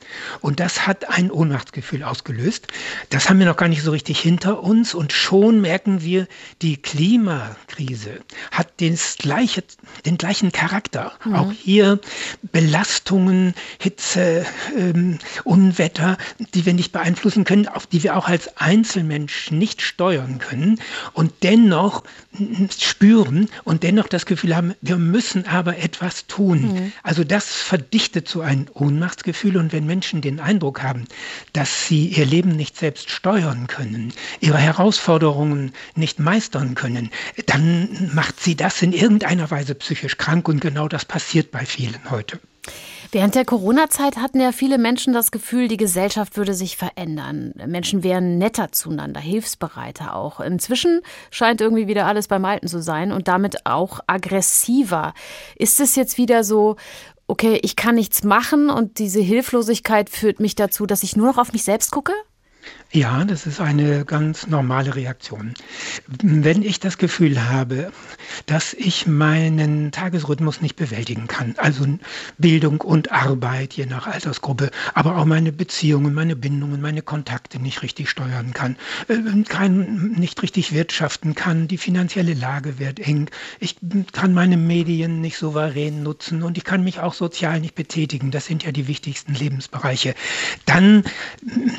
Und 0.41 0.59
das 0.59 0.87
hat 0.87 1.09
ein 1.09 1.31
Ohnmachtsgefühl 1.31 2.03
ausgelöst. 2.03 2.67
Das 3.09 3.29
haben 3.29 3.39
wir 3.39 3.45
noch 3.45 3.57
gar 3.57 3.69
nicht 3.69 3.83
so 3.83 3.91
richtig 3.91 4.19
hinter 4.19 4.63
uns 4.63 4.93
und 4.93 5.11
schon 5.13 5.61
merken 5.61 6.01
wir, 6.01 6.27
die 6.61 6.77
Klimakrise 6.77 8.19
hat 8.51 8.77
gleiche, 9.17 9.63
den 10.05 10.17
gleichen 10.17 10.51
Charakter. 10.51 11.13
Mhm. 11.25 11.35
Auch 11.35 11.51
hier 11.51 11.99
Belastungen, 12.51 13.53
Hitze, 13.79 14.32
ähm, 14.77 15.19
Unwetter, 15.43 16.17
die 16.53 16.65
wir 16.65 16.73
nicht 16.73 16.91
beeinflussen 16.91 17.43
können, 17.43 17.67
auf 17.67 17.87
die 17.87 18.03
wir 18.03 18.15
auch 18.17 18.27
als 18.27 18.57
Einzelmensch 18.57 19.51
nicht 19.51 19.81
steuern 19.81 20.39
können 20.39 20.79
und 21.13 21.31
dennoch 21.43 22.03
spüren 22.79 23.49
und 23.63 23.83
dennoch 23.83 24.07
das 24.07 24.25
Gefühl 24.25 24.55
haben, 24.55 24.73
wir 24.81 24.97
müssen 24.97 25.45
aber 25.45 25.77
etwas 25.77 26.25
tun. 26.27 26.73
Mhm. 26.73 26.91
Also 27.03 27.23
das 27.23 27.53
verdichtet 27.53 28.27
so 28.27 28.41
ein 28.41 28.69
Ohnmachtsgefühl 28.73 29.57
und 29.57 29.71
wenn 29.71 29.85
Menschen 29.85 30.21
den 30.21 30.39
Eindruck 30.39 30.81
haben, 30.81 31.05
dass 31.53 31.87
sie 31.87 32.07
ihr 32.07 32.25
Leben 32.25 32.55
nicht 32.55 32.77
selbst 32.77 33.09
steuern 33.09 33.67
können, 33.67 34.13
ihre 34.39 34.57
Herausforderungen 34.57 35.73
nicht 35.95 36.19
meistern 36.19 36.75
können, 36.75 37.11
dann 37.45 38.11
macht 38.13 38.39
sie 38.39 38.55
das 38.55 38.81
in 38.81 38.93
irgendeiner 38.93 39.51
Weise 39.51 39.75
psychisch 39.75 40.17
krank 40.17 40.47
und 40.47 40.59
genau 40.59 40.87
das 40.87 41.05
passiert 41.05 41.51
bei 41.51 41.65
vielen 41.65 42.09
heute. 42.09 42.39
Während 43.11 43.35
der 43.35 43.45
Corona-Zeit 43.45 44.17
hatten 44.17 44.39
ja 44.39 44.51
viele 44.51 44.77
Menschen 44.77 45.13
das 45.13 45.31
Gefühl, 45.31 45.67
die 45.67 45.77
Gesellschaft 45.77 46.35
würde 46.37 46.53
sich 46.53 46.77
verändern. 46.77 47.53
Menschen 47.67 48.03
wären 48.03 48.37
netter 48.37 48.71
zueinander, 48.71 49.19
hilfsbereiter 49.19 50.15
auch. 50.15 50.39
Inzwischen 50.39 51.01
scheint 51.29 51.61
irgendwie 51.61 51.87
wieder 51.87 52.07
alles 52.07 52.27
beim 52.27 52.45
Alten 52.45 52.67
zu 52.67 52.81
sein 52.81 53.11
und 53.11 53.27
damit 53.27 53.65
auch 53.65 53.99
aggressiver. 54.07 55.13
Ist 55.55 55.79
es 55.79 55.95
jetzt 55.95 56.17
wieder 56.17 56.43
so, 56.43 56.77
okay, 57.27 57.59
ich 57.61 57.75
kann 57.75 57.95
nichts 57.95 58.23
machen 58.23 58.69
und 58.69 58.97
diese 58.97 59.21
Hilflosigkeit 59.21 60.09
führt 60.09 60.39
mich 60.39 60.55
dazu, 60.55 60.85
dass 60.85 61.03
ich 61.03 61.15
nur 61.15 61.27
noch 61.27 61.37
auf 61.37 61.53
mich 61.53 61.63
selbst 61.63 61.91
gucke? 61.91 62.13
Ja, 62.95 63.25
das 63.25 63.47
ist 63.47 63.59
eine 63.59 64.05
ganz 64.05 64.45
normale 64.45 64.95
Reaktion. 64.95 65.55
Wenn 66.21 66.61
ich 66.61 66.79
das 66.79 66.99
Gefühl 66.99 67.49
habe, 67.49 67.91
dass 68.45 68.75
ich 68.75 69.07
meinen 69.07 69.91
Tagesrhythmus 69.91 70.61
nicht 70.61 70.75
bewältigen 70.75 71.25
kann, 71.25 71.55
also 71.57 71.87
Bildung 72.37 72.81
und 72.81 73.11
Arbeit 73.11 73.73
je 73.73 73.87
nach 73.87 74.05
Altersgruppe, 74.05 74.69
aber 74.93 75.17
auch 75.17 75.25
meine 75.25 75.51
Beziehungen, 75.51 76.13
meine 76.13 76.35
Bindungen, 76.35 76.81
meine 76.81 77.01
Kontakte 77.01 77.57
nicht 77.57 77.81
richtig 77.81 78.11
steuern 78.11 78.53
kann, 78.53 78.77
äh, 79.07 79.41
kann 79.43 80.11
nicht 80.11 80.43
richtig 80.43 80.71
wirtschaften 80.71 81.33
kann, 81.33 81.67
die 81.67 81.79
finanzielle 81.79 82.35
Lage 82.35 82.77
wird 82.77 82.99
eng, 82.99 83.31
ich 83.59 83.77
kann 84.11 84.35
meine 84.35 84.55
Medien 84.57 85.19
nicht 85.19 85.37
souverän 85.37 86.03
nutzen 86.03 86.43
und 86.43 86.59
ich 86.59 86.63
kann 86.63 86.83
mich 86.83 86.99
auch 86.99 87.15
sozial 87.15 87.59
nicht 87.59 87.73
betätigen, 87.73 88.29
das 88.29 88.45
sind 88.45 88.63
ja 88.63 88.71
die 88.71 88.87
wichtigsten 88.87 89.33
Lebensbereiche, 89.33 90.13
dann 90.67 91.03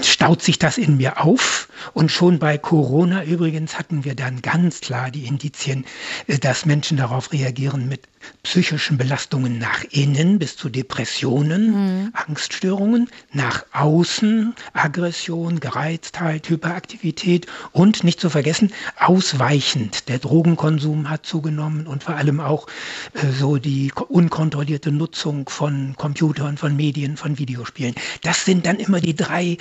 staut 0.02 0.42
sich 0.42 0.58
das 0.58 0.76
in 0.84 0.98
mir 0.98 1.24
auf. 1.24 1.68
Und 1.94 2.10
schon 2.10 2.38
bei 2.38 2.58
Corona 2.58 3.24
übrigens 3.24 3.78
hatten 3.78 4.04
wir 4.04 4.14
dann 4.14 4.42
ganz 4.42 4.80
klar 4.80 5.10
die 5.10 5.26
Indizien, 5.26 5.84
äh, 6.26 6.38
dass 6.38 6.66
Menschen 6.66 6.96
darauf 6.96 7.32
reagieren 7.32 7.88
mit 7.88 8.02
psychischen 8.42 8.98
Belastungen 8.98 9.58
nach 9.58 9.84
innen 9.90 10.38
bis 10.38 10.56
zu 10.56 10.68
Depressionen, 10.68 11.70
mhm. 11.70 12.10
Angststörungen, 12.12 13.08
nach 13.32 13.64
außen 13.72 14.54
Aggression, 14.72 15.60
Gereiztheit, 15.60 16.48
Hyperaktivität 16.48 17.46
und 17.72 18.04
nicht 18.04 18.20
zu 18.20 18.30
vergessen, 18.30 18.72
ausweichend. 18.98 20.08
Der 20.08 20.18
Drogenkonsum 20.18 21.08
hat 21.10 21.26
zugenommen 21.26 21.86
und 21.86 22.04
vor 22.04 22.16
allem 22.16 22.40
auch 22.40 22.66
äh, 23.14 23.26
so 23.32 23.56
die 23.56 23.92
unkontrollierte 24.08 24.92
Nutzung 24.92 25.48
von 25.48 25.94
Computern, 25.96 26.56
von 26.56 26.76
Medien, 26.76 27.16
von 27.16 27.38
Videospielen. 27.38 27.94
Das 28.22 28.44
sind 28.44 28.66
dann 28.66 28.76
immer 28.76 29.00
die 29.00 29.16
drei 29.16 29.58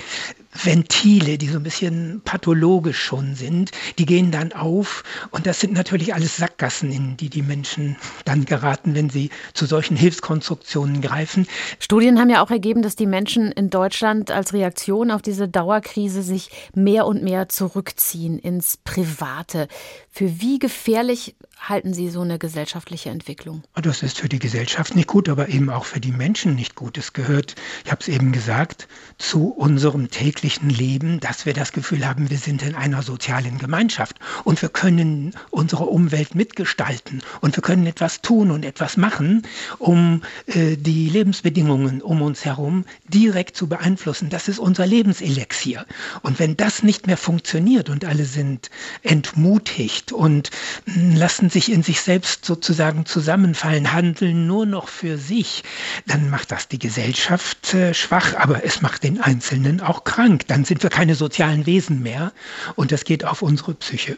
Ventile, 0.62 1.36
die 1.36 1.48
so 1.48 1.58
ein 1.58 1.64
bisschen 1.64 2.20
pathologisch 2.24 3.02
schon 3.02 3.34
sind, 3.34 3.72
die 3.98 4.06
gehen 4.06 4.30
dann 4.30 4.52
auf 4.52 5.02
und 5.30 5.46
das 5.46 5.60
sind 5.60 5.72
natürlich 5.72 6.14
alles 6.14 6.36
Sackgassen, 6.36 6.92
in 6.92 7.16
die 7.16 7.28
die 7.28 7.42
Menschen 7.42 7.96
dann 8.24 8.44
geraten, 8.54 8.94
wenn 8.94 9.10
sie 9.10 9.30
zu 9.52 9.66
solchen 9.66 9.96
Hilfskonstruktionen 9.96 11.00
greifen. 11.00 11.46
Studien 11.78 12.20
haben 12.20 12.30
ja 12.30 12.42
auch 12.42 12.50
ergeben, 12.50 12.82
dass 12.82 12.96
die 12.96 13.06
Menschen 13.06 13.50
in 13.50 13.70
Deutschland 13.70 14.30
als 14.30 14.52
Reaktion 14.52 15.10
auf 15.10 15.22
diese 15.22 15.48
Dauerkrise 15.48 16.22
sich 16.22 16.50
mehr 16.74 17.06
und 17.06 17.22
mehr 17.22 17.48
zurückziehen 17.48 18.38
ins 18.38 18.76
Private. 18.76 19.68
Für 20.10 20.40
wie 20.40 20.58
gefährlich 20.58 21.34
halten 21.60 21.94
Sie 21.94 22.10
so 22.10 22.20
eine 22.20 22.38
gesellschaftliche 22.38 23.10
Entwicklung? 23.10 23.62
Das 23.74 24.02
ist 24.02 24.18
für 24.18 24.28
die 24.28 24.38
Gesellschaft 24.38 24.94
nicht 24.94 25.08
gut, 25.08 25.28
aber 25.28 25.48
eben 25.48 25.70
auch 25.70 25.84
für 25.84 26.00
die 26.00 26.12
Menschen 26.12 26.54
nicht 26.54 26.74
gut. 26.74 26.98
Es 26.98 27.12
gehört, 27.12 27.54
ich 27.84 27.90
habe 27.90 28.00
es 28.00 28.08
eben 28.08 28.32
gesagt, 28.32 28.88
zu 29.18 29.48
unserem 29.48 30.10
täglichen 30.10 30.68
Leben, 30.68 31.20
dass 31.20 31.46
wir 31.46 31.54
das 31.54 31.72
Gefühl 31.72 32.06
haben, 32.06 32.30
wir 32.30 32.38
sind 32.38 32.62
in 32.62 32.74
einer 32.74 33.02
sozialen 33.02 33.58
Gemeinschaft 33.58 34.18
und 34.44 34.60
wir 34.60 34.68
können 34.68 35.34
unsere 35.50 35.84
Umwelt 35.84 36.34
mitgestalten 36.34 37.22
und 37.40 37.56
wir 37.56 37.62
können 37.62 37.86
etwas 37.86 38.20
tun 38.20 38.50
und 38.50 38.64
etwas 38.64 38.96
machen, 38.96 39.42
um 39.78 40.22
äh, 40.46 40.76
die 40.76 41.08
Lebensbedingungen 41.08 42.02
um 42.02 42.22
uns 42.22 42.44
herum 42.44 42.84
direkt 43.08 43.56
zu 43.56 43.68
beeinflussen. 43.68 44.28
Das 44.28 44.48
ist 44.48 44.58
unser 44.58 44.86
Lebenselixier. 44.86 45.86
Und 46.22 46.38
wenn 46.38 46.56
das 46.56 46.82
nicht 46.82 47.06
mehr 47.06 47.16
funktioniert 47.16 47.88
und 47.88 48.04
alle 48.04 48.24
sind 48.24 48.70
entmutigt 49.02 50.12
und 50.12 50.50
hm, 50.86 51.16
lassen 51.44 51.50
sich 51.50 51.70
in 51.70 51.82
sich 51.82 52.00
selbst 52.00 52.46
sozusagen 52.46 53.04
zusammenfallen, 53.04 53.92
handeln 53.92 54.46
nur 54.46 54.64
noch 54.64 54.88
für 54.88 55.18
sich, 55.18 55.62
dann 56.06 56.30
macht 56.30 56.50
das 56.50 56.68
die 56.68 56.78
Gesellschaft 56.78 57.74
äh, 57.74 57.92
schwach, 57.92 58.34
aber 58.36 58.64
es 58.64 58.80
macht 58.80 59.04
den 59.04 59.20
Einzelnen 59.20 59.82
auch 59.82 60.04
krank. 60.04 60.46
Dann 60.48 60.64
sind 60.64 60.82
wir 60.82 60.88
keine 60.88 61.14
sozialen 61.14 61.66
Wesen 61.66 62.02
mehr 62.02 62.32
und 62.76 62.92
das 62.92 63.04
geht 63.04 63.26
auf 63.26 63.42
unsere 63.42 63.74
Psyche. 63.74 64.16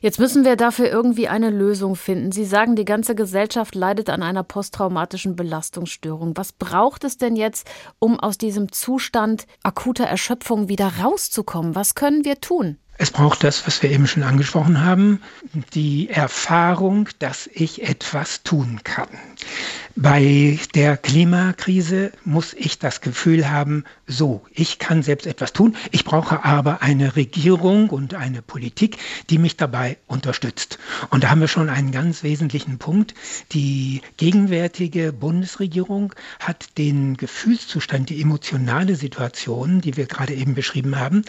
Jetzt 0.00 0.20
müssen 0.20 0.44
wir 0.44 0.54
dafür 0.54 0.86
irgendwie 0.86 1.26
eine 1.26 1.50
Lösung 1.50 1.96
finden. 1.96 2.30
Sie 2.30 2.44
sagen, 2.44 2.76
die 2.76 2.84
ganze 2.84 3.16
Gesellschaft 3.16 3.74
leidet 3.74 4.08
an 4.08 4.22
einer 4.22 4.44
posttraumatischen 4.44 5.34
Belastungsstörung. 5.34 6.36
Was 6.36 6.52
braucht 6.52 7.02
es 7.02 7.18
denn 7.18 7.34
jetzt, 7.34 7.66
um 7.98 8.20
aus 8.20 8.38
diesem 8.38 8.70
Zustand 8.70 9.48
akuter 9.64 10.04
Erschöpfung 10.04 10.68
wieder 10.68 10.92
rauszukommen? 11.02 11.74
Was 11.74 11.96
können 11.96 12.24
wir 12.24 12.40
tun? 12.40 12.78
Es 12.96 13.10
braucht 13.10 13.42
das, 13.42 13.66
was 13.66 13.82
wir 13.82 13.90
eben 13.90 14.06
schon 14.06 14.22
angesprochen 14.22 14.84
haben, 14.84 15.20
die 15.74 16.08
Erfahrung, 16.08 17.08
dass 17.18 17.48
ich 17.52 17.82
etwas 17.82 18.42
tun 18.44 18.80
kann. 18.84 19.08
Bei 19.96 20.58
der 20.74 20.96
Klimakrise 20.96 22.10
muss 22.24 22.52
ich 22.52 22.80
das 22.80 23.00
Gefühl 23.00 23.48
haben, 23.48 23.84
so, 24.08 24.44
ich 24.50 24.80
kann 24.80 25.04
selbst 25.04 25.24
etwas 25.24 25.52
tun, 25.52 25.76
ich 25.92 26.04
brauche 26.04 26.44
aber 26.44 26.82
eine 26.82 27.14
Regierung 27.14 27.90
und 27.90 28.12
eine 28.14 28.42
Politik, 28.42 28.98
die 29.30 29.38
mich 29.38 29.56
dabei 29.56 29.96
unterstützt. 30.08 30.80
Und 31.10 31.22
da 31.22 31.30
haben 31.30 31.40
wir 31.40 31.46
schon 31.46 31.70
einen 31.70 31.92
ganz 31.92 32.24
wesentlichen 32.24 32.78
Punkt. 32.78 33.14
Die 33.52 34.02
gegenwärtige 34.16 35.12
Bundesregierung 35.12 36.12
hat 36.40 36.76
den 36.76 37.16
Gefühlszustand, 37.16 38.10
die 38.10 38.20
emotionale 38.20 38.96
Situation, 38.96 39.80
die 39.80 39.96
wir 39.96 40.06
gerade 40.06 40.34
eben 40.34 40.54
beschrieben 40.54 40.98
haben, 40.98 41.24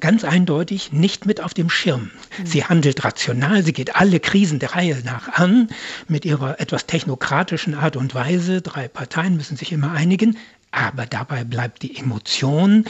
ganz 0.00 0.24
eindeutig 0.24 0.92
nicht 0.92 1.24
mit 1.24 1.40
auf 1.40 1.54
dem 1.54 1.70
Schirm. 1.70 2.10
Sie 2.44 2.64
handelt 2.64 3.04
rational, 3.04 3.62
sie 3.62 3.72
geht 3.72 3.94
alle 3.94 4.18
Krisen 4.18 4.58
der 4.58 4.74
Reihe 4.74 5.00
nach 5.04 5.28
an 5.28 5.68
mit 6.08 6.24
ihrer 6.24 6.58
etwas 6.58 6.86
technokratischen 6.86 7.59
demokratischen 7.60 7.74
Art 7.74 7.96
und 7.96 8.14
Weise. 8.14 8.62
Drei 8.62 8.88
Parteien 8.88 9.36
müssen 9.36 9.56
sich 9.56 9.72
immer 9.72 9.92
einigen. 9.92 10.36
Aber 10.72 11.04
dabei 11.04 11.42
bleibt 11.42 11.82
die 11.82 11.96
Emotion, 11.96 12.84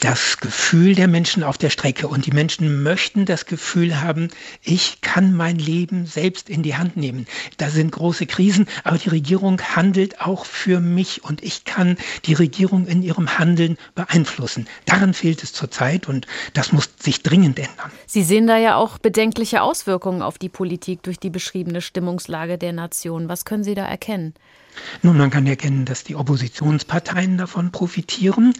das 0.00 0.38
Gefühl 0.38 0.94
der 0.94 1.08
Menschen 1.08 1.42
auf 1.42 1.58
der 1.58 1.68
Strecke. 1.68 2.08
Und 2.08 2.24
die 2.24 2.30
Menschen 2.30 2.82
möchten 2.82 3.26
das 3.26 3.44
Gefühl 3.44 4.00
haben, 4.00 4.28
ich 4.62 5.02
kann 5.02 5.34
mein 5.34 5.58
Leben 5.58 6.06
selbst 6.06 6.48
in 6.48 6.62
die 6.62 6.76
Hand 6.76 6.96
nehmen. 6.96 7.26
Da 7.58 7.68
sind 7.68 7.92
große 7.92 8.26
Krisen, 8.26 8.66
aber 8.82 8.96
die 8.96 9.10
Regierung 9.10 9.60
handelt 9.60 10.22
auch 10.22 10.46
für 10.46 10.80
mich 10.80 11.22
und 11.22 11.42
ich 11.42 11.64
kann 11.64 11.98
die 12.24 12.34
Regierung 12.34 12.86
in 12.86 13.02
ihrem 13.02 13.38
Handeln 13.38 13.76
beeinflussen. 13.94 14.66
Daran 14.86 15.12
fehlt 15.12 15.42
es 15.42 15.52
zurzeit 15.52 16.08
und 16.08 16.26
das 16.54 16.72
muss 16.72 16.88
sich 16.98 17.22
dringend 17.22 17.58
ändern. 17.58 17.92
Sie 18.06 18.22
sehen 18.22 18.46
da 18.46 18.56
ja 18.56 18.76
auch 18.76 18.96
bedenkliche 18.96 19.60
Auswirkungen 19.60 20.22
auf 20.22 20.38
die 20.38 20.48
Politik 20.48 21.02
durch 21.02 21.18
die 21.18 21.30
beschriebene 21.30 21.82
Stimmungslage 21.82 22.56
der 22.56 22.72
Nation. 22.72 23.28
Was 23.28 23.44
können 23.44 23.64
Sie 23.64 23.74
da 23.74 23.84
erkennen? 23.84 24.32
Nun, 25.02 25.16
man 25.16 25.30
kann 25.30 25.46
erkennen, 25.46 25.84
dass 25.84 26.04
die 26.04 26.16
Oppositionsparteien 26.16 27.38
davon 27.38 27.70
profitieren. 27.70 28.52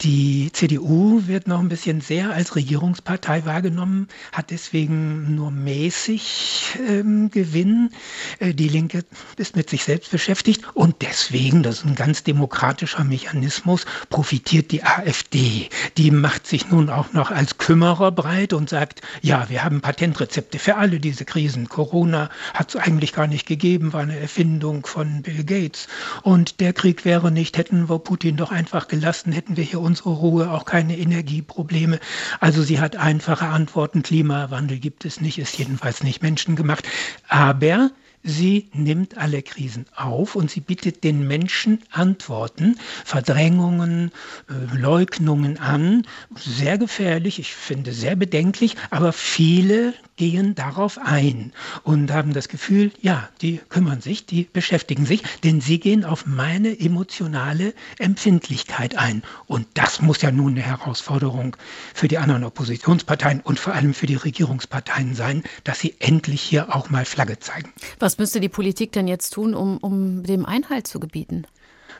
Die 0.00 0.50
CDU 0.52 1.26
wird 1.26 1.48
noch 1.48 1.60
ein 1.60 1.68
bisschen 1.68 2.00
sehr 2.00 2.30
als 2.30 2.56
Regierungspartei 2.56 3.44
wahrgenommen, 3.44 4.08
hat 4.32 4.50
deswegen 4.50 5.34
nur 5.34 5.50
mäßig 5.50 6.78
ähm, 6.88 7.30
Gewinn. 7.30 7.90
Äh, 8.38 8.54
die 8.54 8.68
Linke 8.68 9.04
ist 9.36 9.56
mit 9.56 9.70
sich 9.70 9.84
selbst 9.84 10.10
beschäftigt 10.10 10.64
und 10.74 10.96
deswegen, 11.02 11.62
das 11.62 11.78
ist 11.78 11.84
ein 11.84 11.94
ganz 11.94 12.22
demokratischer 12.24 13.04
Mechanismus, 13.04 13.84
profitiert 14.08 14.72
die 14.72 14.84
AfD. 14.84 15.68
Die 15.96 16.10
macht 16.10 16.46
sich 16.46 16.70
nun 16.70 16.90
auch 16.90 17.12
noch 17.12 17.30
als 17.30 17.58
Kümmerer 17.58 18.12
breit 18.12 18.52
und 18.52 18.68
sagt, 18.68 19.02
ja, 19.20 19.48
wir 19.48 19.64
haben 19.64 19.80
Patentrezepte 19.80 20.58
für 20.58 20.76
alle 20.76 21.00
diese 21.00 21.24
Krisen. 21.24 21.68
Corona 21.68 22.30
hat 22.54 22.70
es 22.70 22.76
eigentlich 22.76 23.12
gar 23.12 23.26
nicht 23.26 23.46
gegeben, 23.46 23.92
war 23.92 24.00
eine 24.00 24.18
Erfindung 24.18 24.86
von 24.86 25.22
Bill 25.22 25.44
Gates. 25.44 25.61
Gates. 25.62 25.88
Und 26.22 26.60
der 26.60 26.72
Krieg 26.72 27.04
wäre 27.04 27.30
nicht, 27.30 27.56
hätten 27.56 27.88
wir 27.88 27.98
Putin 27.98 28.36
doch 28.36 28.50
einfach 28.50 28.88
gelassen, 28.88 29.32
hätten 29.32 29.56
wir 29.56 29.64
hier 29.64 29.80
unsere 29.80 30.10
Ruhe, 30.10 30.50
auch 30.50 30.64
keine 30.64 30.98
Energieprobleme. 30.98 32.00
Also 32.40 32.62
sie 32.62 32.80
hat 32.80 32.96
einfache 32.96 33.46
Antworten. 33.46 34.02
Klimawandel 34.02 34.78
gibt 34.78 35.04
es 35.04 35.20
nicht, 35.20 35.38
ist 35.38 35.58
jedenfalls 35.58 36.02
nicht 36.02 36.22
menschengemacht. 36.22 36.88
Aber 37.28 37.90
Sie 38.24 38.70
nimmt 38.72 39.18
alle 39.18 39.42
Krisen 39.42 39.86
auf 39.96 40.36
und 40.36 40.48
sie 40.48 40.60
bietet 40.60 41.02
den 41.02 41.26
Menschen 41.26 41.80
Antworten, 41.90 42.76
Verdrängungen, 43.04 44.12
äh, 44.48 44.76
Leugnungen 44.76 45.58
an. 45.58 46.06
Sehr 46.36 46.78
gefährlich, 46.78 47.40
ich 47.40 47.52
finde 47.52 47.92
sehr 47.92 48.14
bedenklich, 48.14 48.76
aber 48.90 49.12
viele 49.12 49.92
gehen 50.16 50.54
darauf 50.54 50.98
ein 50.98 51.52
und 51.82 52.12
haben 52.12 52.32
das 52.32 52.48
Gefühl, 52.48 52.92
ja, 53.00 53.28
die 53.40 53.60
kümmern 53.68 54.00
sich, 54.00 54.26
die 54.26 54.48
beschäftigen 54.52 55.06
sich, 55.06 55.22
denn 55.44 55.60
sie 55.60 55.80
gehen 55.80 56.04
auf 56.04 56.26
meine 56.26 56.78
emotionale 56.78 57.74
Empfindlichkeit 57.98 58.96
ein. 58.96 59.22
Und 59.46 59.66
das 59.74 60.02
muss 60.02 60.22
ja 60.22 60.30
nun 60.30 60.52
eine 60.52 60.62
Herausforderung 60.62 61.56
für 61.94 62.08
die 62.08 62.18
anderen 62.18 62.44
Oppositionsparteien 62.44 63.40
und 63.40 63.58
vor 63.58 63.74
allem 63.74 63.94
für 63.94 64.06
die 64.06 64.16
Regierungsparteien 64.16 65.14
sein, 65.14 65.42
dass 65.64 65.80
sie 65.80 65.96
endlich 65.98 66.42
hier 66.42 66.74
auch 66.74 66.90
mal 66.90 67.04
Flagge 67.04 67.38
zeigen. 67.38 67.72
Was 67.98 68.18
müsste 68.18 68.40
die 68.40 68.48
Politik 68.48 68.92
denn 68.92 69.08
jetzt 69.08 69.30
tun, 69.30 69.54
um, 69.54 69.78
um 69.78 70.22
dem 70.22 70.44
Einhalt 70.46 70.86
zu 70.86 71.00
gebieten? 71.00 71.46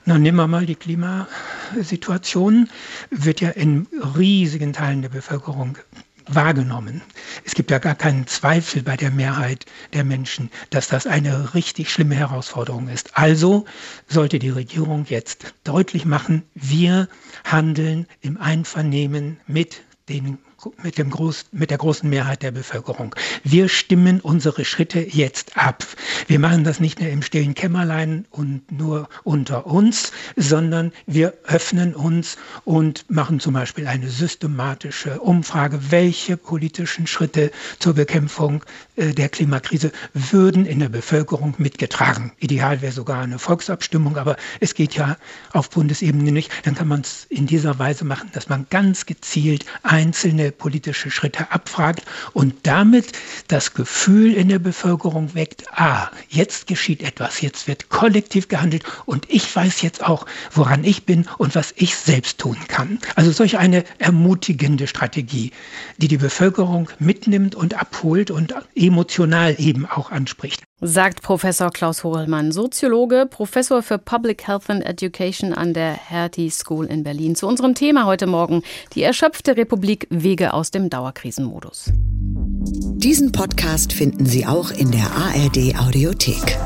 Na, 0.05 0.19
nehmen 0.19 0.37
wir 0.37 0.49
mal 0.49 0.67
die 0.67 0.75
Klimasituation, 0.75 2.69
wird 3.11 3.41
ja 3.41 3.51
in 3.51 3.87
riesigen 4.17 4.73
Teilen 4.73 5.03
der 5.03 5.11
Bevölkerung 5.11 5.79
wahrgenommen. 6.27 7.03
Es 7.45 7.55
gibt 7.55 7.71
ja 7.71 7.79
gar 7.79 7.95
keinen 7.95 8.27
Zweifel 8.27 8.83
bei 8.83 8.97
der 8.97 9.11
Mehrheit 9.11 9.67
der 9.93 10.05
Menschen, 10.05 10.51
dass 10.71 10.89
das 10.89 11.07
eine 11.07 11.55
richtig 11.55 11.91
schlimme 11.91 12.15
Herausforderung 12.15 12.89
ist. 12.89 13.17
Also 13.17 13.65
sollte 14.09 14.39
die 14.39 14.51
Regierung 14.51 15.07
jetzt 15.09 15.55
deutlich 15.65 16.05
machen, 16.05 16.43
wir 16.55 17.09
handeln 17.45 18.07
im 18.21 18.39
Einvernehmen 18.39 19.41
mit 19.47 19.83
den 20.09 20.39
mit, 20.83 20.99
dem 20.99 21.11
Groß, 21.11 21.47
mit 21.53 21.71
der 21.71 21.79
großen 21.79 22.09
Mehrheit 22.09 22.43
der 22.43 22.51
Bevölkerung. 22.51 23.15
Wir 23.43 23.69
stimmen 23.69 24.21
unsere 24.21 24.65
Schritte 24.65 25.01
jetzt 25.01 25.57
ab. 25.57 25.85
Wir 26.27 26.39
machen 26.39 26.65
das 26.65 26.81
nicht 26.81 27.01
mehr 27.01 27.11
im 27.11 27.23
stillen 27.23 27.55
Kämmerlein 27.55 28.27
und 28.31 28.71
nur 28.71 29.09
unter 29.25 29.67
uns, 29.67 30.13
sondern 30.37 30.93
wir 31.07 31.35
öffnen 31.45 31.95
uns 31.95 32.37
und 32.65 33.05
machen 33.11 33.41
zum 33.41 33.55
Beispiel 33.55 33.87
eine 33.87 34.09
systematische 34.09 35.21
Umfrage, 35.21 35.91
welche 35.91 36.37
politischen 36.37 37.07
Schritte 37.07 37.51
zur 37.79 37.95
Bekämpfung 37.95 38.65
äh, 38.97 39.13
der 39.13 39.29
Klimakrise 39.29 39.93
würden 40.15 40.67
in 40.67 40.79
der 40.79 40.89
Bevölkerung 40.89 41.55
mitgetragen. 41.59 42.33
Ideal 42.39 42.83
wäre 42.83 42.93
sogar 42.93 43.23
eine 43.23 43.39
Volksabstimmung, 43.39 44.17
aber 44.17 44.37
es 44.61 44.75
geht 44.75 44.95
ja 44.95 45.17
auf 45.53 45.71
Bundesebene 45.71 46.33
nicht. 46.33 46.51
Dann 46.65 46.75
kann 46.75 46.89
man 46.89 47.01
es 47.01 47.27
in 47.29 47.47
dieser 47.47 47.79
Weise 47.79 48.05
machen, 48.05 48.31
dass 48.33 48.49
man 48.49 48.67
ganz 48.71 49.07
gezielt 49.07 49.65
einzelne 49.83 50.52
politische 50.53 51.11
Schritte 51.11 51.51
abfragt 51.51 52.03
und 52.33 52.55
damit 52.63 53.13
das 53.49 53.75
Gefühl 53.75 54.35
in 54.35 54.49
der 54.49 54.59
Bevölkerung 54.59 55.35
weckt, 55.35 55.65
ah, 55.73 56.11
jetzt 56.29 56.67
geschieht 56.67 57.03
etwas, 57.03 57.41
jetzt 57.41 57.67
wird 57.67 57.89
kollektiv 57.89 58.49
gehandelt 58.49 58.85
und 59.07 59.27
ich 59.29 59.55
weiß 59.55 59.83
jetzt 59.83 60.05
auch, 60.05 60.27
woran 60.53 60.85
ich 60.85 61.05
bin 61.05 61.27
und 61.39 61.55
was 61.55 61.73
ich 61.77 61.97
selbst 61.97 62.39
tun 62.39 62.57
kann. 62.69 62.99
Also 63.17 63.33
solch 63.33 63.59
eine 63.59 63.85
ermutigende 63.99 64.87
Strategie, 64.87 65.51
die 65.99 66.09
die 66.09 66.19
Bevölkerung 66.19 66.89
mitnimmt 66.99 67.55
und 67.55 67.75
abholt 67.75 68.31
und 68.31 68.55
emotional 68.75 69.57
eben 69.59 69.87
auch 69.87 70.11
anspricht 70.11 70.63
sagt 70.85 71.23
Professor 71.23 71.71
Klaus 71.71 72.03
Hohlmann, 72.03 72.51
Soziologe, 72.51 73.27
Professor 73.31 73.85
für 73.85 73.99
Public 73.99 74.49
Health 74.49 74.69
and 74.69 74.85
Education 74.85 75.55
an 75.55 75.75
der 75.75 75.93
Hertie 75.93 76.51
School 76.51 76.87
in 76.87 77.05
Berlin. 77.05 77.37
Zu 77.37 77.47
unserem 77.47 77.77
Thema 77.77 78.05
heute 78.05 78.27
Morgen, 78.27 78.65
die 78.95 79.05
erschöpfte 79.05 79.57
Republik 79.57 80.09
Wege 80.11 80.42
aus 80.51 80.71
dem 80.71 80.91
Dauerkrisenmodus. 80.91 81.93
Diesen 81.95 83.33
Podcast 83.33 83.93
finden 83.93 84.27
Sie 84.27 84.47
auch 84.47 84.71
in 84.71 84.91
der 84.91 85.11
ARD 85.11 85.79
Audiothek. 85.79 86.59